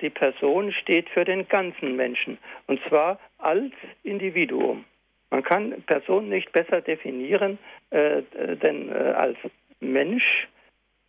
[0.00, 4.84] Die Person steht für den ganzen Menschen und zwar als Individuum.
[5.32, 7.58] Man kann Person nicht besser definieren,
[7.88, 8.20] äh,
[8.62, 9.38] denn äh, als
[9.80, 10.46] Mensch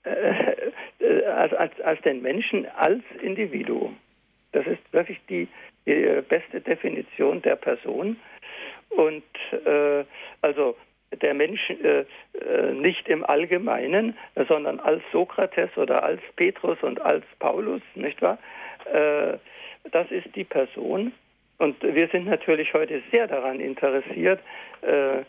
[0.04, 3.98] äh, als, als, als den Menschen als Individuum.
[4.54, 5.50] Das ist wirklich die,
[5.86, 8.16] die beste Definition der Person.
[8.92, 9.24] Und
[9.66, 10.06] äh,
[10.42, 10.78] also
[11.22, 12.06] der Mensch äh,
[12.40, 14.18] äh, nicht im Allgemeinen,
[14.48, 18.38] sondern als Sokrates oder als Petrus und als Paulus, nicht wahr?
[18.86, 19.38] Äh,
[19.92, 21.12] das ist die Person.
[21.64, 24.41] Und wir sind natürlich heute sehr daran interessiert,
[24.82, 25.24] äh,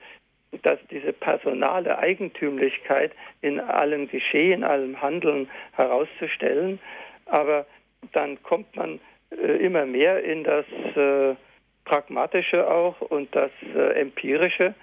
[0.63, 6.81] dass diese personale Eigentümlichkeit in allem Geschehen, allem Handeln herauszustellen.
[7.27, 7.67] Aber
[8.11, 8.99] dann kommt man
[9.31, 10.67] äh, immer mehr in das
[10.97, 11.37] äh,
[11.85, 13.51] Pragmatische auch und das
[13.95, 14.75] Empirische,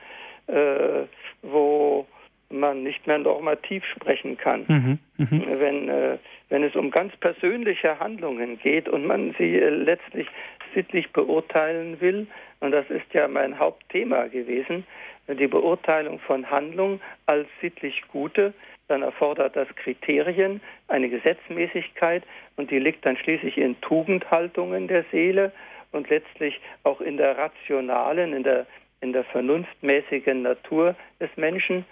[1.41, 2.05] wo
[2.51, 4.65] man nicht mehr normativ sprechen kann.
[4.67, 5.59] Mhm, mh.
[5.59, 6.17] wenn, äh,
[6.49, 10.27] wenn es um ganz persönliche Handlungen geht und man sie äh, letztlich
[10.73, 12.27] sittlich beurteilen will,
[12.59, 14.85] und das ist ja mein Hauptthema gewesen,
[15.27, 18.53] die Beurteilung von Handlung als sittlich gute,
[18.87, 20.59] dann erfordert das Kriterien,
[20.89, 22.23] eine Gesetzmäßigkeit.
[22.57, 25.53] Und die liegt dann schließlich in Tugendhaltungen der Seele
[25.91, 28.65] und letztlich auch in der rationalen, in der,
[28.99, 31.85] in der vernunftmäßigen Natur des Menschen.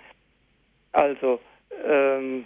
[0.91, 1.39] Also
[1.87, 2.45] ähm,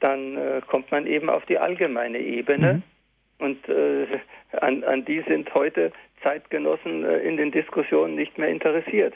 [0.00, 2.74] dann äh, kommt man eben auf die allgemeine Ebene.
[2.74, 2.82] Mhm.
[3.38, 4.06] Und äh,
[4.60, 9.14] an, an die sind heute Zeitgenossen äh, in den Diskussionen nicht mehr interessiert.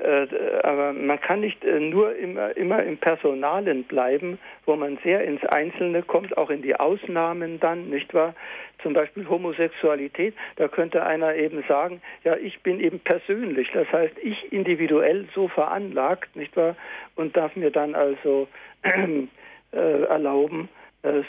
[0.00, 0.26] Äh,
[0.62, 5.44] aber man kann nicht äh, nur immer, immer im Personalen bleiben, wo man sehr ins
[5.44, 8.34] Einzelne kommt, auch in die Ausnahmen dann, nicht wahr?
[8.82, 14.14] Zum Beispiel Homosexualität, da könnte einer eben sagen, ja, ich bin eben persönlich, das heißt,
[14.22, 16.74] ich individuell so veranlagt, nicht wahr?
[17.14, 18.48] Und darf mir dann also
[18.82, 20.70] äh, erlauben,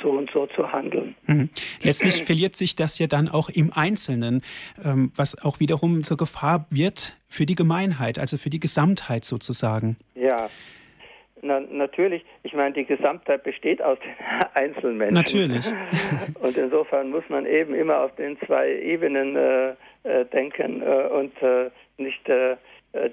[0.01, 1.15] so und so zu handeln.
[1.25, 1.49] Mhm.
[1.81, 4.41] Letztlich verliert sich das ja dann auch im Einzelnen,
[4.83, 9.97] ähm, was auch wiederum zur Gefahr wird für die Gemeinheit, also für die Gesamtheit sozusagen.
[10.15, 10.49] Ja.
[11.41, 14.13] Na, natürlich, ich meine, die Gesamtheit besteht aus den
[14.53, 15.15] Einzelmenschen.
[15.15, 15.65] Natürlich.
[16.39, 19.69] Und insofern muss man eben immer auf den zwei Ebenen äh,
[20.03, 22.55] äh denken äh, und äh, nicht äh,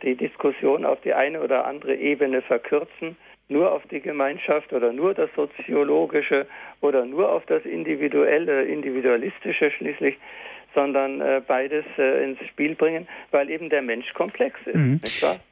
[0.02, 3.16] die Diskussion auf die eine oder andere Ebene verkürzen
[3.51, 6.46] nur auf die Gemeinschaft oder nur das Soziologische
[6.80, 10.16] oder nur auf das Individuelle, Individualistische schließlich,
[10.74, 14.74] sondern äh, beides äh, ins Spiel bringen, weil eben der Mensch komplex ist.
[14.74, 15.01] Mhm.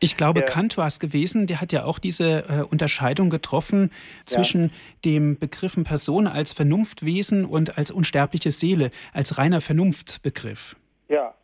[0.01, 3.91] Ich glaube, der, Kant war es gewesen, der hat ja auch diese äh, Unterscheidung getroffen
[4.27, 4.71] zwischen ja.
[5.05, 10.77] dem Begriffen Person als Vernunftwesen und als unsterbliche Seele, als reiner Vernunftbegriff.
[11.09, 11.35] Ja,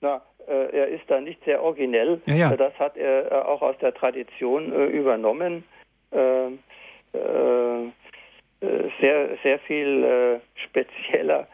[0.00, 2.20] na, äh, er ist da nicht sehr originell.
[2.26, 2.56] Ja, ja.
[2.56, 5.64] Das hat er äh, auch aus der Tradition äh, übernommen.
[6.10, 6.46] Äh,
[7.12, 7.92] äh,
[9.00, 11.46] sehr, sehr viel äh, spezieller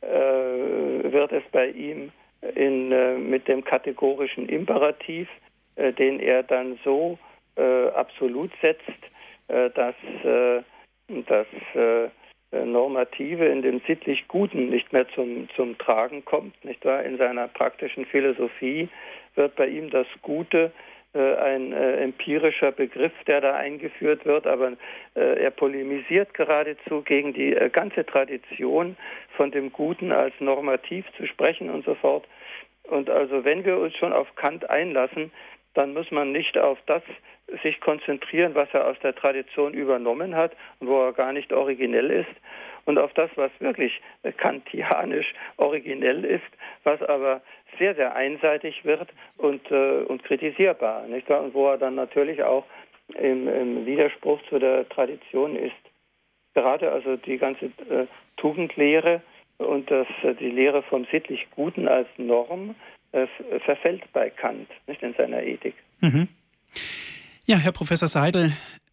[0.00, 2.12] wird es bei ihm
[2.54, 5.28] in, mit dem kategorischen Imperativ,
[5.76, 7.18] den er dann so
[7.96, 8.92] absolut setzt,
[9.48, 9.96] dass
[11.26, 11.46] das
[12.52, 17.02] Normative in dem sittlich Guten nicht mehr zum, zum Tragen kommt, nicht wahr?
[17.02, 18.88] In seiner praktischen Philosophie
[19.34, 24.72] wird bei ihm das Gute äh, ein äh, empirischer Begriff, der da eingeführt wird, aber
[25.14, 28.96] äh, er polemisiert geradezu gegen die ganze Tradition
[29.36, 32.26] von dem Guten als normativ zu sprechen und so fort.
[32.84, 35.30] Und also wenn wir uns schon auf Kant einlassen,
[35.74, 37.02] dann muss man nicht auf das
[37.62, 42.10] sich konzentrieren, was er aus der Tradition übernommen hat und wo er gar nicht originell
[42.10, 42.30] ist,
[42.88, 44.00] und auf das, was wirklich
[44.38, 46.50] kantianisch originell ist,
[46.84, 47.42] was aber
[47.78, 51.42] sehr, sehr einseitig wird und, äh, und kritisierbar, nicht wahr?
[51.42, 52.64] Und wo er dann natürlich auch
[53.08, 55.76] im, im Widerspruch zu der Tradition ist.
[56.54, 58.06] Gerade also die ganze äh,
[58.38, 59.20] Tugendlehre
[59.58, 62.74] und das, äh, die Lehre vom sittlich Guten als Norm
[63.12, 63.26] äh,
[63.66, 65.74] verfällt bei Kant, nicht in seiner Ethik.
[66.00, 66.28] Mhm.
[67.44, 68.52] Ja, Herr Professor Seidel,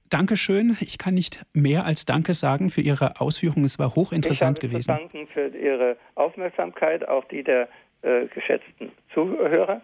[0.09, 0.77] Dankeschön.
[0.81, 3.65] Ich kann nicht mehr als Danke sagen für Ihre Ausführungen.
[3.65, 4.91] Es war hochinteressant ich gewesen.
[4.91, 7.67] Ich danke für Ihre Aufmerksamkeit, auch die der
[8.01, 9.81] äh, geschätzten Zuhörer.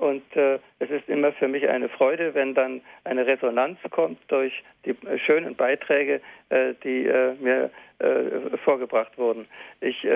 [0.00, 4.62] Und äh, es ist immer für mich eine Freude, wenn dann eine Resonanz kommt durch
[4.86, 9.46] die äh, schönen Beiträge, äh, die äh, mir äh, vorgebracht wurden.
[9.82, 10.06] Ich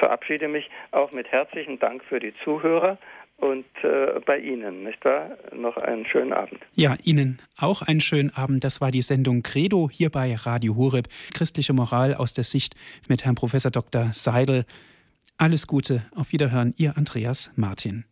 [0.00, 2.96] verabschiede mich auch mit herzlichen Dank für die Zuhörer
[3.42, 5.36] und äh, bei Ihnen, nicht wahr?
[5.52, 6.60] Noch einen schönen Abend.
[6.74, 8.62] Ja, Ihnen auch einen schönen Abend.
[8.62, 11.08] Das war die Sendung Credo hier bei Radio Horeb.
[11.34, 12.76] Christliche Moral aus der Sicht
[13.08, 14.10] mit Herrn Professor Dr.
[14.12, 14.64] Seidel.
[15.38, 18.04] Alles Gute, auf Wiederhören, Ihr Andreas Martin.